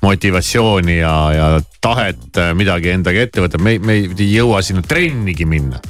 motivatsiooni 0.02 0.98
ja, 0.98 1.16
ja 1.32 1.50
tahet 1.80 2.42
äh, 2.42 2.54
midagi 2.54 2.92
endaga 2.92 3.24
ette 3.24 3.46
võtta, 3.46 3.62
me, 3.62 3.78
me 3.78 4.02
ei 4.04 4.32
jõua 4.34 4.62
sinna 4.62 4.82
trennigi 4.82 5.48
minna 5.48 5.80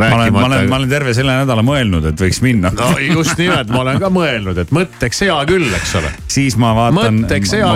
ma 0.00 0.16
olen, 0.16 0.32
ma 0.32 0.44
olen, 0.46 0.68
ma 0.70 0.78
olen 0.80 0.90
terve 0.90 1.12
selle 1.16 1.34
nädala 1.42 1.64
mõelnud, 1.66 2.06
et 2.10 2.22
võiks 2.22 2.40
minna. 2.44 2.72
no 2.76 2.88
just 3.02 3.36
nimelt, 3.40 3.70
ma 3.72 3.82
olen 3.84 4.00
ka 4.02 4.10
mõelnud, 4.12 4.60
et 4.62 4.72
mõtteks 4.74 5.24
hea 5.26 5.36
küll, 5.50 5.68
eks 5.76 5.94
ole. 6.00 6.12
siis 6.30 6.56
ma 6.60 6.72
vaatan, 6.76 7.22
ma 7.24 7.28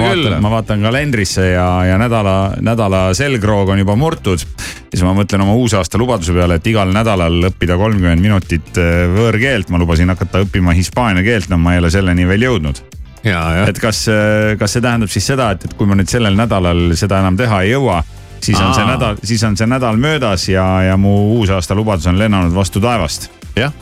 küll. 0.07 0.31
ma 0.45 0.55
vaatan 0.57 0.87
kalendrisse 0.89 1.51
ja, 1.53 1.69
ja 1.91 1.99
nädala, 2.01 2.37
nädala 2.65 3.05
selgroog 3.17 3.75
on 3.75 3.85
juba 3.85 3.99
murtud. 4.01 4.43
siis 4.89 5.05
ma 5.05 5.15
mõtlen 5.17 5.45
oma 5.45 5.57
uusaasta 5.61 6.01
lubaduse 6.01 6.35
peale, 6.37 6.59
et 6.61 6.73
igal 6.73 6.93
nädalal 6.95 7.51
õppida 7.51 7.79
kolmkümmend 7.81 8.25
minutit 8.25 8.81
äh, 8.81 9.05
võõrkeelt, 9.15 9.71
ma 9.75 9.83
lubasin 9.83 10.13
hakata 10.15 10.45
õppima 10.47 10.75
hispaania 10.77 11.25
keelt, 11.27 11.51
no 11.53 11.61
ma 11.61 11.77
ei 11.77 11.85
ole 11.85 11.93
selleni 11.95 12.29
veel 12.29 12.49
jõudnud 12.49 12.83
et 13.69 13.81
kas, 13.81 14.05
äh, 14.13 14.55
kas 14.61 14.77
see 14.77 14.85
tähendab 14.85 15.13
siis 15.13 15.27
seda, 15.33 15.53
et, 15.55 15.65
et 15.65 15.79
kui 15.79 15.89
ma 15.89 15.97
nüüd 15.99 16.11
sellel 16.11 16.37
nädalal 16.39 16.93
seda 16.99 17.23
enam 17.25 17.39
teha 17.41 17.65
ei 17.65 17.73
jõua 17.75 18.03
siis 18.45 18.61
on 18.61 18.71
Aa. 18.71 18.77
see 18.77 18.91
nädal, 18.93 19.17
siis 19.25 19.45
on 19.49 19.57
see 19.57 19.71
nädal 19.71 19.97
möödas 20.01 20.49
ja, 20.49 20.67
ja 20.91 21.01
mu 21.01 21.15
uusaasta 21.39 21.75
lubadus 21.75 22.07
on 22.11 22.21
lennanud 22.21 22.55
vastu 22.55 22.83
taevast. 22.85 23.31
jah 23.57 23.73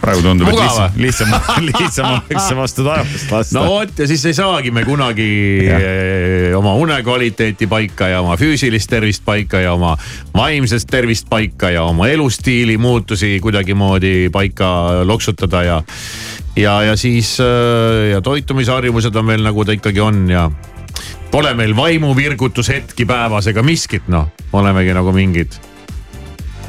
praegu 0.00 0.22
tundub, 0.24 0.48
et 0.48 0.56
lihtsam, 0.56 0.94
lihtsam, 0.96 1.32
lihtsam 1.68 2.06
oleks 2.14 2.46
see 2.48 2.56
vastu 2.56 2.84
taevast 2.86 3.32
lasta. 3.34 3.56
no 3.58 3.64
vot 3.68 4.00
ja 4.00 4.06
siis 4.08 4.24
ei 4.30 4.36
saagi 4.36 4.72
me 4.72 4.84
kunagi 4.88 5.28
ja. 5.66 5.78
oma 6.58 6.72
unekvaliteeti 6.80 7.68
paika 7.70 8.08
ja 8.08 8.22
oma 8.24 8.38
füüsilist 8.40 8.90
tervist 8.90 9.24
paika 9.26 9.60
ja 9.60 9.74
oma 9.76 9.92
vaimset 10.36 10.88
tervist 10.90 11.28
paika 11.30 11.72
ja 11.74 11.84
oma 11.88 12.08
elustiili 12.08 12.78
muutusi 12.80 13.36
kuidagimoodi 13.44 14.30
paika 14.32 14.70
loksutada 15.04 15.62
ja. 15.62 15.82
ja, 16.56 16.80
ja 16.90 16.96
siis 16.96 17.36
ja 18.10 18.20
toitumisharjumused 18.24 19.16
on 19.16 19.32
veel 19.34 19.44
nagu 19.44 19.64
ta 19.64 19.76
ikkagi 19.76 20.00
on 20.00 20.24
ja 20.30 20.48
Pole 21.30 21.54
meil 21.54 21.76
vaimuvirgutushetki 21.76 23.04
päevas 23.06 23.46
ega 23.46 23.62
miskit 23.62 24.08
noh, 24.10 24.32
olemegi 24.52 24.94
nagu 24.94 25.12
mingid. 25.14 25.52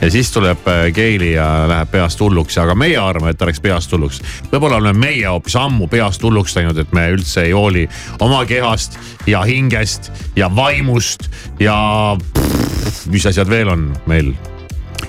ja 0.02 0.10
siis 0.12 0.32
tuleb 0.32 0.68
äh, 0.68 0.94
Keili 0.94 1.32
ja 1.34 1.66
läheb 1.68 1.90
peast 1.92 2.20
hulluks, 2.22 2.58
aga 2.58 2.76
meie 2.76 2.98
arvame, 2.98 3.32
et 3.32 3.38
ta 3.38 3.46
läks 3.50 3.62
peast 3.62 3.92
hulluks. 3.92 4.22
võib-olla 4.52 4.78
oleme 4.78 5.00
meie 5.00 5.26
hoopis 5.28 5.56
ammu 5.56 5.88
peast 5.88 6.24
hulluks 6.24 6.56
läinud, 6.56 6.78
et 6.78 6.94
me 6.94 7.08
üldse 7.14 7.48
ei 7.48 7.52
hooli 7.58 7.88
oma 8.20 8.46
kehast 8.46 9.00
ja 9.28 9.42
hingest 9.42 10.12
ja 10.36 10.50
vaimust 10.56 11.30
ja 11.60 11.76
pff, 12.18 13.08
mis 13.10 13.26
asjad 13.26 13.50
veel 13.50 13.74
on 13.74 13.90
meil, 14.06 14.34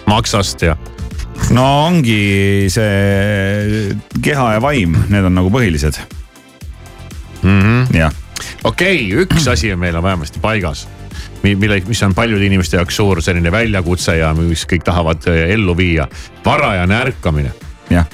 maksast 0.07 0.65
ja 0.65 0.77
no 1.53 1.69
ongi 1.91 2.71
see 2.73 3.93
keha 4.23 4.53
ja 4.57 4.65
vaim, 4.65 4.97
need 5.13 5.29
on 5.29 5.41
nagu 5.43 5.53
põhilised 5.53 6.01
mm. 7.43 7.61
-hmm. 7.61 7.97
jah. 8.01 8.22
Okei 8.65 9.07
okay,, 9.07 9.23
üks 9.25 9.49
asi 9.49 9.73
on 9.73 9.79
meil 9.83 9.97
on 9.97 10.03
vähemasti 10.03 10.41
paigas 10.43 10.89
mille, 11.43 11.83
mis 11.87 12.03
on 12.03 12.15
paljude 12.15 12.47
inimeste 12.47 12.77
jaoks 12.77 12.97
suur 12.97 13.23
selline 13.23 13.53
väljakutse 13.53 14.17
ja 14.17 14.33
mis 14.37 14.65
kõik 14.71 14.85
tahavad 14.87 15.27
eh, 15.31 15.55
ellu 15.57 15.77
viia. 15.77 16.09
varajane 16.45 16.97
ärkamine. 16.97 17.53
jah. 17.91 18.07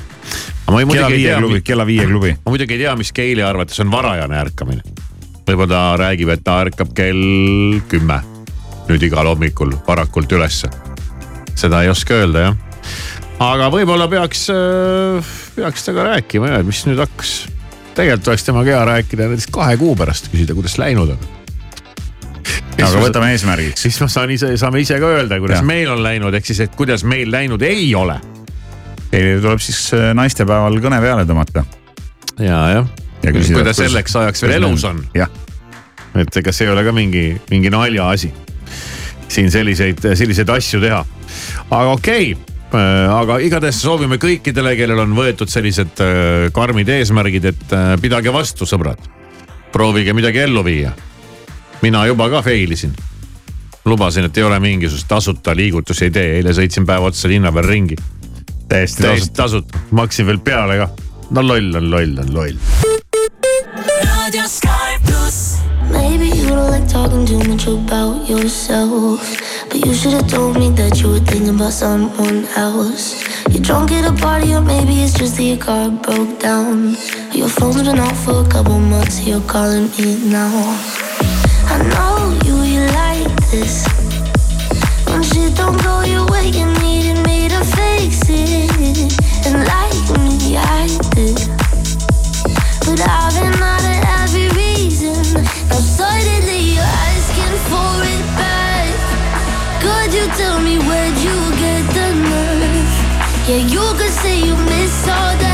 kella 0.67 1.11
viie 1.11 1.37
klubi, 1.37 1.61
kella 1.63 1.87
viie 1.87 2.07
klubi. 2.07 2.33
ma 2.45 2.55
muidugi 2.55 2.75
ei 2.75 2.85
tea, 2.87 2.97
mis 2.97 3.13
Keili 3.13 3.43
arvates 3.43 3.81
on 3.81 3.91
varajane 3.91 4.41
ärkamine. 4.41 4.83
võib-olla 5.49 5.69
ta 5.69 5.85
räägib, 5.97 6.33
et 6.33 6.45
ta 6.45 6.61
ärkab 6.65 6.95
kell 6.95 7.81
kümme 7.89 8.23
nüüd 8.89 9.05
igal 9.05 9.29
hommikul 9.29 9.75
varakult 9.87 10.33
ülesse. 10.33 10.71
seda 11.55 11.83
ei 11.83 11.93
oska 11.93 12.15
öelda 12.23 12.49
jah. 12.49 12.57
aga 13.45 13.69
võib-olla 13.73 14.09
peaks, 14.09 14.49
peaks 15.57 15.85
temaga 15.85 16.15
rääkima 16.15 16.57
ja 16.57 16.65
mis 16.65 16.85
nüüd 16.89 17.01
hakkas. 17.05 17.58
Tegelikult 17.99 18.31
oleks 18.31 18.47
temaga 18.47 18.77
hea 18.77 18.85
rääkida 18.93 19.27
näiteks 19.27 19.51
kahe 19.53 19.77
kuu 19.81 19.97
pärast, 19.99 20.31
küsida, 20.33 20.55
kuidas 20.55 20.79
läinud 20.79 21.17
on 21.17 21.29
aga 22.79 23.03
võtame 23.03 23.33
eesmärgiks. 23.35 23.83
siis 23.83 23.99
ma 24.03 24.09
saan 24.13 24.31
ise, 24.35 24.53
saame 24.61 24.83
ise 24.85 24.99
ka 25.03 25.11
öelda, 25.17 25.41
kuidas 25.43 25.61
ja. 25.61 25.67
meil 25.67 25.91
on 25.93 26.03
läinud, 26.05 26.35
ehk 26.39 26.47
siis, 26.47 26.63
et 26.67 26.77
kuidas 26.79 27.05
meil 27.09 27.31
läinud 27.33 27.63
ei 27.67 27.89
ole. 27.99 28.19
Teile 29.09 29.39
tuleb 29.41 29.63
siis 29.65 29.81
naistepäeval 30.15 30.79
kõne 30.85 31.01
peale 31.03 31.25
tõmmata. 31.29 31.65
ja, 32.39 32.61
jah. 32.77 32.91
kui 33.25 33.65
ta 33.67 33.75
selleks 33.77 34.17
ajaks 34.23 34.45
veel 34.45 34.59
elus 34.61 34.85
on. 34.89 35.03
et 36.19 36.37
ega 36.43 36.55
see 36.55 36.69
ei 36.69 36.75
ole 36.75 36.85
ka 36.87 36.93
mingi, 36.95 37.25
mingi 37.51 37.73
naljaasi. 37.75 38.31
siin 39.29 39.51
selliseid, 39.51 40.07
selliseid 40.15 40.55
asju 40.55 40.81
teha. 40.85 41.03
aga 41.71 41.97
okei 41.97 42.33
okay 42.33 42.58
aga 42.73 43.39
igatahes 43.41 43.81
soovime 43.81 44.19
kõikidele, 44.21 44.75
kellel 44.77 45.05
on 45.07 45.15
võetud 45.17 45.49
sellised 45.49 46.03
karmid 46.53 46.89
eesmärgid, 46.93 47.45
et 47.53 47.77
pidage 48.03 48.33
vastu, 48.35 48.69
sõbrad. 48.69 48.99
proovige 49.73 50.13
midagi 50.17 50.39
ellu 50.45 50.65
viia 50.65 50.93
mina 51.83 52.07
juba 52.07 52.29
ka 52.31 52.43
fail 52.43 52.73
isin. 52.73 52.95
lubasin, 53.85 54.25
et 54.25 54.37
ei 54.37 54.43
ole 54.45 54.59
mingisugust 54.61 55.09
tasuta 55.09 55.55
liigutusi 55.57 56.09
ei 56.09 56.11
tee, 56.13 56.33
eile 56.39 56.53
sõitsin 56.53 56.85
päev 56.87 57.09
otsa 57.09 57.29
linna 57.29 57.53
peal 57.53 57.65
ringi. 57.65 57.97
täiesti 58.69 59.03
tasuta, 59.03 59.35
tasuta., 59.43 59.85
maksin 59.91 60.27
veel 60.27 60.39
peale 60.39 60.77
ka. 60.83 60.89
no 61.31 61.47
loll 61.47 61.75
on 61.75 61.91
loll 61.91 62.19
on 62.25 62.35
loll. 62.35 62.59
Radio 64.05 64.45
Sky 64.49 64.99
Plus. 65.07 65.59
Maybe 65.91 66.27
you 66.27 66.49
don't 66.49 66.71
like 66.71 66.87
talking 66.87 67.25
too 67.25 67.39
much 67.49 67.67
about 67.67 68.29
yourself. 68.29 69.23
But 69.71 69.85
you 69.85 69.95
should 69.95 70.13
have 70.13 70.29
told 70.29 70.57
me 70.57 70.71
that 70.71 71.01
you 71.01 71.11
were 71.11 71.21
thinking 71.21 71.55
about 71.55 71.73
someone 71.73 72.47
else. 72.57 73.23
You're 73.51 73.63
drunk 73.63 73.93
at 73.93 74.11
a 74.11 74.15
party, 74.23 74.55
or 74.55 74.61
maybe 74.61 75.03
it's 75.03 75.15
just 75.15 75.37
that 75.37 75.43
your 75.43 75.59
car 75.59 75.91
broke 75.91 76.39
down. 76.41 76.97
Your 77.33 77.49
phone's 77.49 77.83
been 77.83 77.99
off 77.99 78.25
for 78.25 78.45
a 78.45 78.49
couple 78.49 78.79
months, 78.79 79.27
you're 79.27 79.41
calling 79.43 79.91
me 79.99 80.31
now. 80.31 80.53
I 81.71 81.77
know 81.93 82.39
you, 82.47 82.57
you 82.63 82.87
like 83.03 83.29
this. 83.51 83.87
When 85.07 85.23
shit 85.23 85.55
don't 85.57 85.77
go 85.83 86.03
your 86.03 86.27
way, 86.27 86.49
you 86.49 86.67
needed 86.81 87.25
me 87.27 87.49
to 87.49 87.61
fix 87.77 88.23
it. 88.29 89.13
And 89.47 89.67
like 89.69 90.09
me, 90.19 90.57
I 90.57 90.87
did. 91.15 91.37
But 92.85 93.01
I've 93.07 93.35
been 93.35 93.63
out 93.63 93.85
of 93.85 93.98
Yeah, 103.49 103.57
you 103.57 103.81
could 103.97 104.13
say 104.13 104.41
you 104.45 104.55
miss 104.55 105.09
all 105.09 105.35
that 105.41 105.48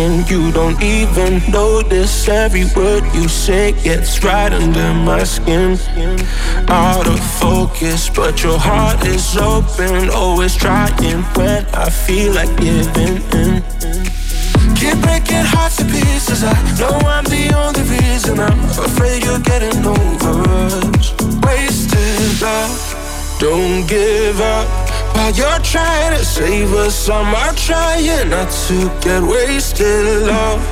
outspoken, 0.00 0.26
you 0.28 0.52
don't 0.52 0.82
even 0.82 1.42
notice 1.50 2.28
every 2.28 2.64
word 2.76 3.04
you 3.14 3.28
say 3.28 3.72
gets 3.82 4.22
right 4.24 4.52
under 4.52 4.94
my 4.94 5.24
skin. 5.24 5.78
Out 6.68 7.06
of 7.06 7.20
focus, 7.38 8.08
but 8.08 8.42
your 8.42 8.58
heart 8.58 9.04
is 9.06 9.36
open, 9.36 10.10
always 10.10 10.54
trying 10.54 11.22
when 11.34 11.64
I 11.74 11.90
feel 11.90 12.34
like 12.34 12.54
giving 12.56 13.22
in. 13.32 13.62
Keep 14.76 15.02
breaking 15.02 15.44
hearts 15.52 15.76
to 15.76 15.84
pieces. 15.84 16.44
I 16.44 16.54
know 16.78 16.96
I'm 17.06 17.24
the 17.24 17.52
only 17.54 17.82
reason. 17.82 18.38
I'm 18.38 18.58
afraid 18.70 19.24
you're 19.24 19.40
getting 19.40 19.84
over 19.84 20.48
us. 20.48 21.12
Wasted 21.42 22.42
love, 22.42 23.38
don't 23.40 23.86
give 23.86 24.40
up. 24.40 24.79
While 25.14 25.32
you're 25.32 25.62
trying 25.62 26.18
to 26.18 26.24
save 26.24 26.72
us, 26.74 27.08
I'm 27.08 27.54
trying 27.56 28.30
not 28.30 28.50
to 28.68 28.90
get 29.00 29.22
wasted 29.22 30.22
love. 30.26 30.62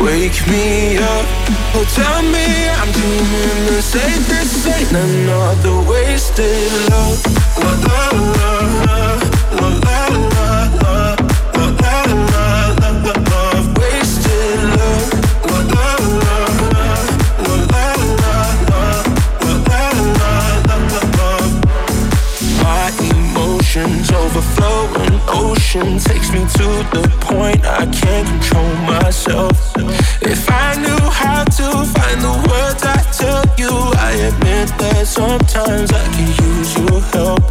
Wake 0.00 0.40
me 0.48 0.98
up, 0.98 1.26
oh 1.74 1.84
tell 1.94 2.22
me 2.22 2.46
I'm 2.80 2.90
doing 2.92 3.66
the 3.70 3.80
safest. 3.82 4.66
Ain't 4.66 4.92
another 4.92 5.88
wasted 5.88 6.72
love. 6.90 7.20
La 7.58 7.72
la 7.86 8.10
la 8.10 8.60
la 8.86 9.68
la 9.68 10.18
la. 10.18 10.31
Ocean 25.28 25.98
takes 25.98 26.32
me 26.32 26.40
to 26.40 26.68
the 26.94 27.04
point 27.20 27.64
I 27.64 27.86
can't 27.86 28.26
control 28.28 28.74
myself. 28.86 29.56
If 30.22 30.50
I 30.50 30.76
knew 30.76 31.04
how 31.10 31.44
to 31.44 31.68
find 31.94 32.18
the 32.20 32.34
words 32.48 32.82
I 32.82 33.00
tell 33.12 33.44
you, 33.58 33.72
I 33.98 34.12
admit 34.28 34.68
that 34.78 35.06
sometimes 35.06 35.92
I 35.92 36.04
can 36.14 36.28
use 36.46 36.70
your 36.78 37.00
help. 37.12 37.42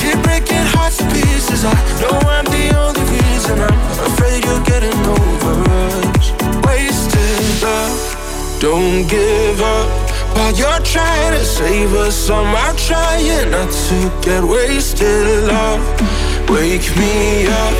Keep 0.00 0.22
breaking 0.24 0.66
hearts 0.74 0.98
to 0.98 1.04
pieces. 1.10 1.64
I 1.64 1.74
know 2.00 2.16
I'm 2.36 2.44
the 2.46 2.66
only 2.76 3.04
reason. 3.16 3.58
I'm 3.60 3.80
afraid 4.10 4.44
you're 4.44 4.64
getting 4.64 4.98
over 5.18 5.54
us. 5.68 6.32
Wasted 6.66 7.62
love, 7.62 8.58
don't 8.60 9.06
give 9.08 9.60
up. 9.60 10.12
While 10.34 10.54
you're 10.54 10.80
trying 10.80 11.32
to 11.38 11.44
save 11.44 11.92
us, 11.94 12.30
I'm 12.30 12.54
out 12.54 12.78
trying 12.78 13.50
not 13.50 13.70
to 13.70 13.96
get 14.22 14.42
wasted 14.42 15.44
love. 15.44 16.11
Wake 16.52 16.94
me 16.96 17.46
up, 17.46 17.74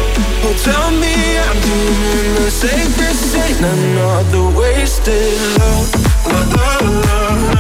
oh 0.45 0.55
tell 0.64 0.91
me 0.93 1.14
I'm 1.37 1.61
doing 1.61 2.35
the 2.37 2.51
safest. 2.51 3.37
Ain't 3.37 3.61
another 3.61 4.59
wasted 4.59 5.37
love. 5.59 5.93
La 6.25 6.41
la 6.57 6.68
la 6.81 7.35
la 7.35 7.51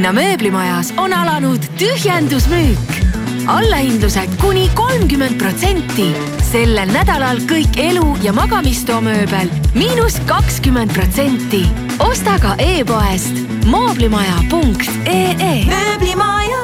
Tallinna 0.00 0.22
mööblimajas 0.22 0.92
on 0.96 1.12
alanud 1.12 1.62
tühjendusmüük. 1.78 2.78
allahindlused 3.46 4.28
kuni 4.40 4.70
kolmkümmend 4.74 5.38
protsenti. 5.38 6.16
sellel 6.52 6.92
nädalal 6.92 7.36
kõik 7.36 7.76
elu- 7.76 8.16
ja 8.22 8.32
magamistoa 8.32 9.00
mööbel 9.00 9.48
miinus 9.74 10.16
kakskümmend 10.26 10.92
protsenti. 10.92 11.66
osta 11.98 12.38
ka 12.40 12.54
e-poest 12.58 13.34
mooblimaja.ee. 13.64 15.64
mööblimaja. 15.68 16.58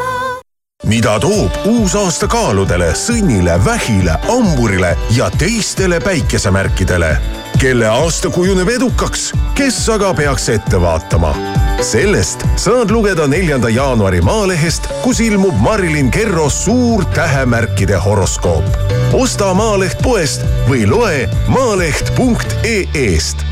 mida 0.84 1.18
toob 1.18 1.50
uus 1.64 1.94
aasta 1.94 2.26
kaaludele 2.26 2.92
sõnnile, 2.92 3.64
vähile, 3.64 4.18
hamburile 4.28 4.96
ja 5.10 5.30
teistele 5.30 6.00
päikesemärkidele? 6.00 7.16
kelle 7.58 7.86
aasta 7.86 8.30
kujuneb 8.30 8.68
edukaks, 8.68 9.32
kes 9.54 9.88
aga 9.88 10.14
peaks 10.14 10.48
ette 10.48 10.80
vaatama? 10.80 11.55
Sellest 11.82 12.44
saad 12.56 12.90
lugeda 12.90 13.26
neljanda 13.26 13.68
jaanuari 13.68 14.20
Maalehest, 14.20 14.88
kus 15.02 15.20
ilmub 15.20 15.54
Marilyn 15.60 16.10
Kerro 16.10 16.50
suur 16.50 17.04
tähemärkide 17.04 17.96
horoskoop. 17.96 18.64
osta 19.12 19.54
Maaleht 19.54 20.02
poest 20.02 20.42
või 20.68 20.86
loe 20.88 21.28
maaleht.ee-st 21.48 23.46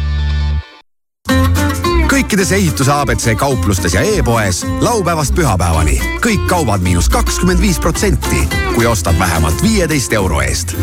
kõikides 2.14 2.52
ehituse 2.54 2.92
abc 2.94 3.34
kauplustes 3.38 3.94
ja 3.94 4.00
e-poes 4.00 4.62
laupäevast 4.80 5.34
pühapäevani. 5.34 5.98
Kõik 6.22 6.46
kaubad 6.48 6.84
miinus 6.84 7.08
kakskümmend 7.10 7.60
viis 7.60 7.80
protsenti, 7.82 8.46
kui 8.74 8.86
ostad 8.86 9.18
vähemalt 9.18 9.62
viieteist 9.62 10.12
euro 10.12 10.40
eest 10.40 10.76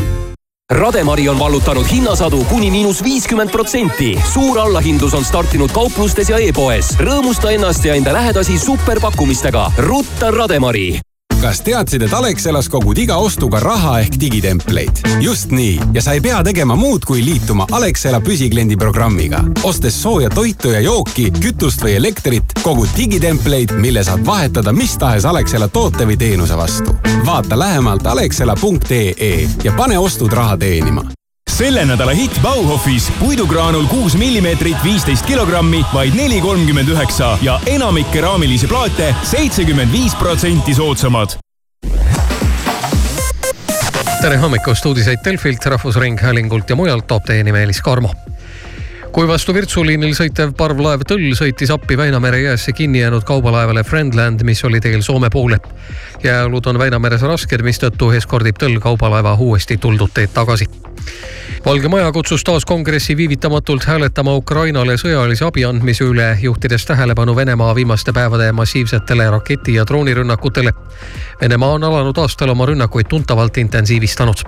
Rademari 0.72 1.30
on 1.30 1.40
vallutanud 1.40 1.86
hinnasadu 1.92 2.46
kuni 2.50 2.72
miinus 2.72 3.04
viiskümmend 3.04 3.52
protsenti. 3.52 4.16
suur 4.34 4.60
allahindlus 4.60 5.14
on 5.14 5.26
startinud 5.26 5.72
kauplustes 5.72 6.30
ja 6.30 6.40
e-poes. 6.40 6.96
rõõmusta 7.00 7.52
ennast 7.52 7.86
ja 7.86 7.96
enda 7.96 8.14
lähedasi 8.14 8.60
superpakkumistega. 8.60 9.72
rutta 9.78 10.32
Rademari 10.32 11.11
kas 11.42 11.62
teadsid, 11.66 12.02
et 12.06 12.14
Alexelas 12.14 12.70
kogud 12.70 12.98
iga 13.02 13.18
ostuga 13.18 13.60
raha 13.60 14.00
ehk 14.04 14.18
digitempleid? 14.22 15.02
just 15.22 15.52
nii 15.52 15.80
ja 15.94 16.02
sa 16.02 16.14
ei 16.14 16.22
pea 16.22 16.44
tegema 16.44 16.76
muud, 16.76 17.06
kui 17.08 17.24
liituma 17.26 17.68
Alexela 17.72 18.22
püsikliendi 18.22 18.78
programmiga. 18.78 19.44
ostes 19.64 20.02
sooja 20.02 20.30
toitu 20.30 20.72
ja 20.76 20.80
jooki, 20.80 21.32
kütust 21.32 21.82
või 21.82 21.96
elektrit, 21.98 22.54
kogud 22.64 22.90
digitempleid, 22.98 23.74
mille 23.78 24.04
saad 24.04 24.26
vahetada 24.26 24.74
mis 24.74 24.98
tahes 24.98 25.26
Alexela 25.26 25.68
toote 25.68 26.06
või 26.06 26.18
teenuse 26.18 26.58
vastu. 26.58 26.96
vaata 27.26 27.60
lähemalt 27.60 28.08
alexela.ee 28.08 29.50
ja 29.64 29.74
pane 29.78 29.98
ostud 29.98 30.34
raha 30.34 30.58
teenima 30.58 31.06
selle 31.62 31.84
nädala 31.86 32.14
hitt 32.18 32.40
Bauhofis 32.42 33.12
puidugraanul 33.20 33.86
kuus 33.86 34.16
millimeetrit, 34.18 34.80
viisteist 34.84 35.26
kilogrammi, 35.30 35.84
vaid 35.94 36.16
neli 36.18 36.40
kolmkümmend 36.42 36.90
üheksa 36.90 37.36
ja 37.46 37.60
enamik 37.70 38.10
keraamilisi 38.10 38.66
plaate 38.68 39.12
seitsekümmend 39.30 39.94
viis 39.94 40.16
protsenti 40.18 40.74
soodsamad. 40.74 41.38
tere 44.22 44.38
hommikust, 44.42 44.86
uudiseid 44.86 45.22
Delfilt, 45.26 45.66
Rahvusringhäälingult 45.66 46.70
ja 46.70 46.76
mujalt 46.76 47.08
toob 47.08 47.30
teieni 47.30 47.54
Meelis 47.54 47.82
Karmo 47.82 48.10
kui 49.12 49.28
vastu 49.28 49.54
Virtsu 49.54 49.84
liinil 49.86 50.14
sõitev 50.16 50.54
parvlaev 50.58 51.04
Tõll 51.08 51.34
sõitis 51.36 51.72
appi 51.74 51.98
Väinamere 52.00 52.42
jäässe 52.42 52.72
kinni 52.74 53.02
jäänud 53.02 53.26
kaubalaevale 53.28 53.84
Friendland, 53.84 54.42
mis 54.48 54.64
oli 54.66 54.80
teel 54.80 55.02
Soome 55.02 55.30
poole. 55.30 55.58
jääolud 56.24 56.66
on 56.66 56.80
Väinameres 56.80 57.22
rasked, 57.22 57.62
mistõttu 57.62 58.12
eskordib 58.18 58.58
Tõll 58.58 58.80
kaubalaeva 58.80 59.36
uuesti 59.36 59.78
tuldud 59.78 60.10
teed 60.14 60.34
tagasi. 60.34 60.70
Valge 61.66 61.88
Maja 61.88 62.12
kutsus 62.12 62.44
taas 62.44 62.66
kongressi 62.66 63.18
viivitamatult 63.18 63.86
hääletama 63.86 64.34
Ukrainale 64.36 64.96
sõjalise 64.98 65.46
abi 65.46 65.66
andmise 65.66 66.04
üle, 66.04 66.38
juhtides 66.42 66.86
tähelepanu 66.86 67.36
Venemaa 67.36 67.76
viimaste 67.76 68.14
päevade 68.14 68.52
massiivsetele 68.52 69.30
raketi- 69.30 69.76
ja 69.76 69.86
droonirünnakutele. 69.86 70.74
Venemaa 71.42 71.72
on 71.72 71.84
alanud 71.84 72.18
aastal 72.18 72.50
oma 72.50 72.66
rünnakuid 72.66 73.08
tuntavalt 73.10 73.58
intensiivistanud 73.58 74.44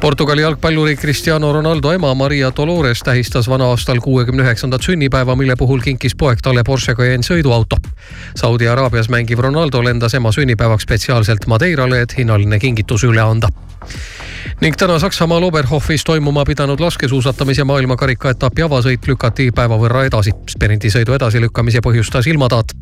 Portugali 0.00 0.42
jalgpalluri 0.42 0.96
Cristiano 0.96 1.52
Ronaldo 1.52 1.92
ema 1.92 2.14
Maria 2.14 2.52
Dolores 2.56 3.02
tähistas 3.04 3.48
vana-aastal 3.48 4.00
kuuekümne 4.00 4.42
üheksandat 4.42 4.82
sünnipäeva, 4.82 5.36
mille 5.36 5.56
puhul 5.60 5.80
kinkis 5.84 6.16
poeg 6.16 6.40
talle 6.42 6.64
Porsche 6.64 6.94
Cayenne 6.96 7.26
sõiduauto. 7.26 7.76
Saudi 8.34 8.68
Araabias 8.68 9.10
mängiv 9.12 9.44
Ronaldo 9.44 9.84
lendas 9.84 10.16
ema 10.16 10.32
sünnipäevaks 10.32 10.88
spetsiaalselt 10.88 11.44
Madeirale, 11.46 12.00
et 12.00 12.16
hinnaline 12.16 12.58
kingitus 12.58 13.04
üle 13.04 13.20
anda 13.20 13.52
ning 14.60 14.76
täna 14.76 14.98
Saksamaal 14.98 15.42
Oberhofis 15.42 16.04
toimuma 16.04 16.44
pidanud 16.44 16.80
laskesuusatamise 16.80 17.64
maailmakarika 17.64 18.30
etapi 18.34 18.64
avasõit 18.64 19.06
lükati 19.08 19.50
päeva 19.56 19.78
võrra 19.80 20.04
edasi. 20.08 20.32
sprindisõidu 20.52 21.14
edasilükkamise 21.16 21.80
põhjustas 21.84 22.28
ilmataat. 22.28 22.72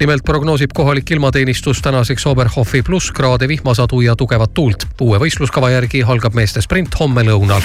nimelt 0.00 0.24
prognoosib 0.24 0.70
kohalik 0.74 1.10
ilmateenistus 1.10 1.82
tänaseks 1.82 2.26
Oberhofi 2.26 2.82
plusskraade 2.82 3.48
vihmasadu 3.48 4.00
ja 4.00 4.16
tugevat 4.16 4.54
tuult. 4.54 4.86
uue 5.00 5.18
võistluskava 5.18 5.70
järgi 5.70 6.02
algab 6.02 6.34
meeste 6.34 6.53
sprint 6.60 7.00
homme 7.00 7.22
lõunal. 7.22 7.62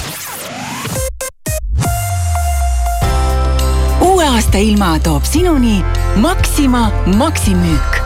uue 4.01 4.25
aasta 4.25 4.57
ilma 4.57 4.99
toob 4.99 5.23
sinuni 5.23 5.83
Maxima 6.15 6.91
maksimüük. 7.05 8.01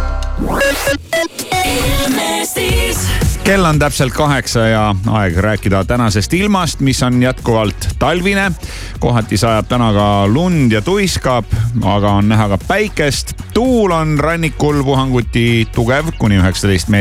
kell 3.43 3.65
on 3.65 3.79
täpselt 3.79 4.13
kaheksa 4.13 4.59
ja 4.59 4.95
aeg 5.07 5.37
rääkida 5.37 5.85
tänasest 5.85 6.33
ilmast, 6.33 6.79
mis 6.79 7.03
on 7.03 7.23
jätkuvalt 7.23 7.87
talvine. 7.99 8.51
kohati 8.99 9.37
sajab 9.37 9.67
täna 9.67 9.93
ka 9.93 10.27
lund 10.27 10.71
ja 10.71 10.81
tuiskab, 10.81 11.45
aga 11.83 12.11
on 12.11 12.29
näha 12.29 12.47
ka 12.49 12.57
päikest. 12.67 13.33
tuul 13.53 13.91
on 13.91 14.19
rannikul 14.19 14.83
puhanguti 14.83 15.67
tugev, 15.75 16.05
kuni 16.17 16.37
üheksateist 16.37 16.87
meetrit 16.87 16.91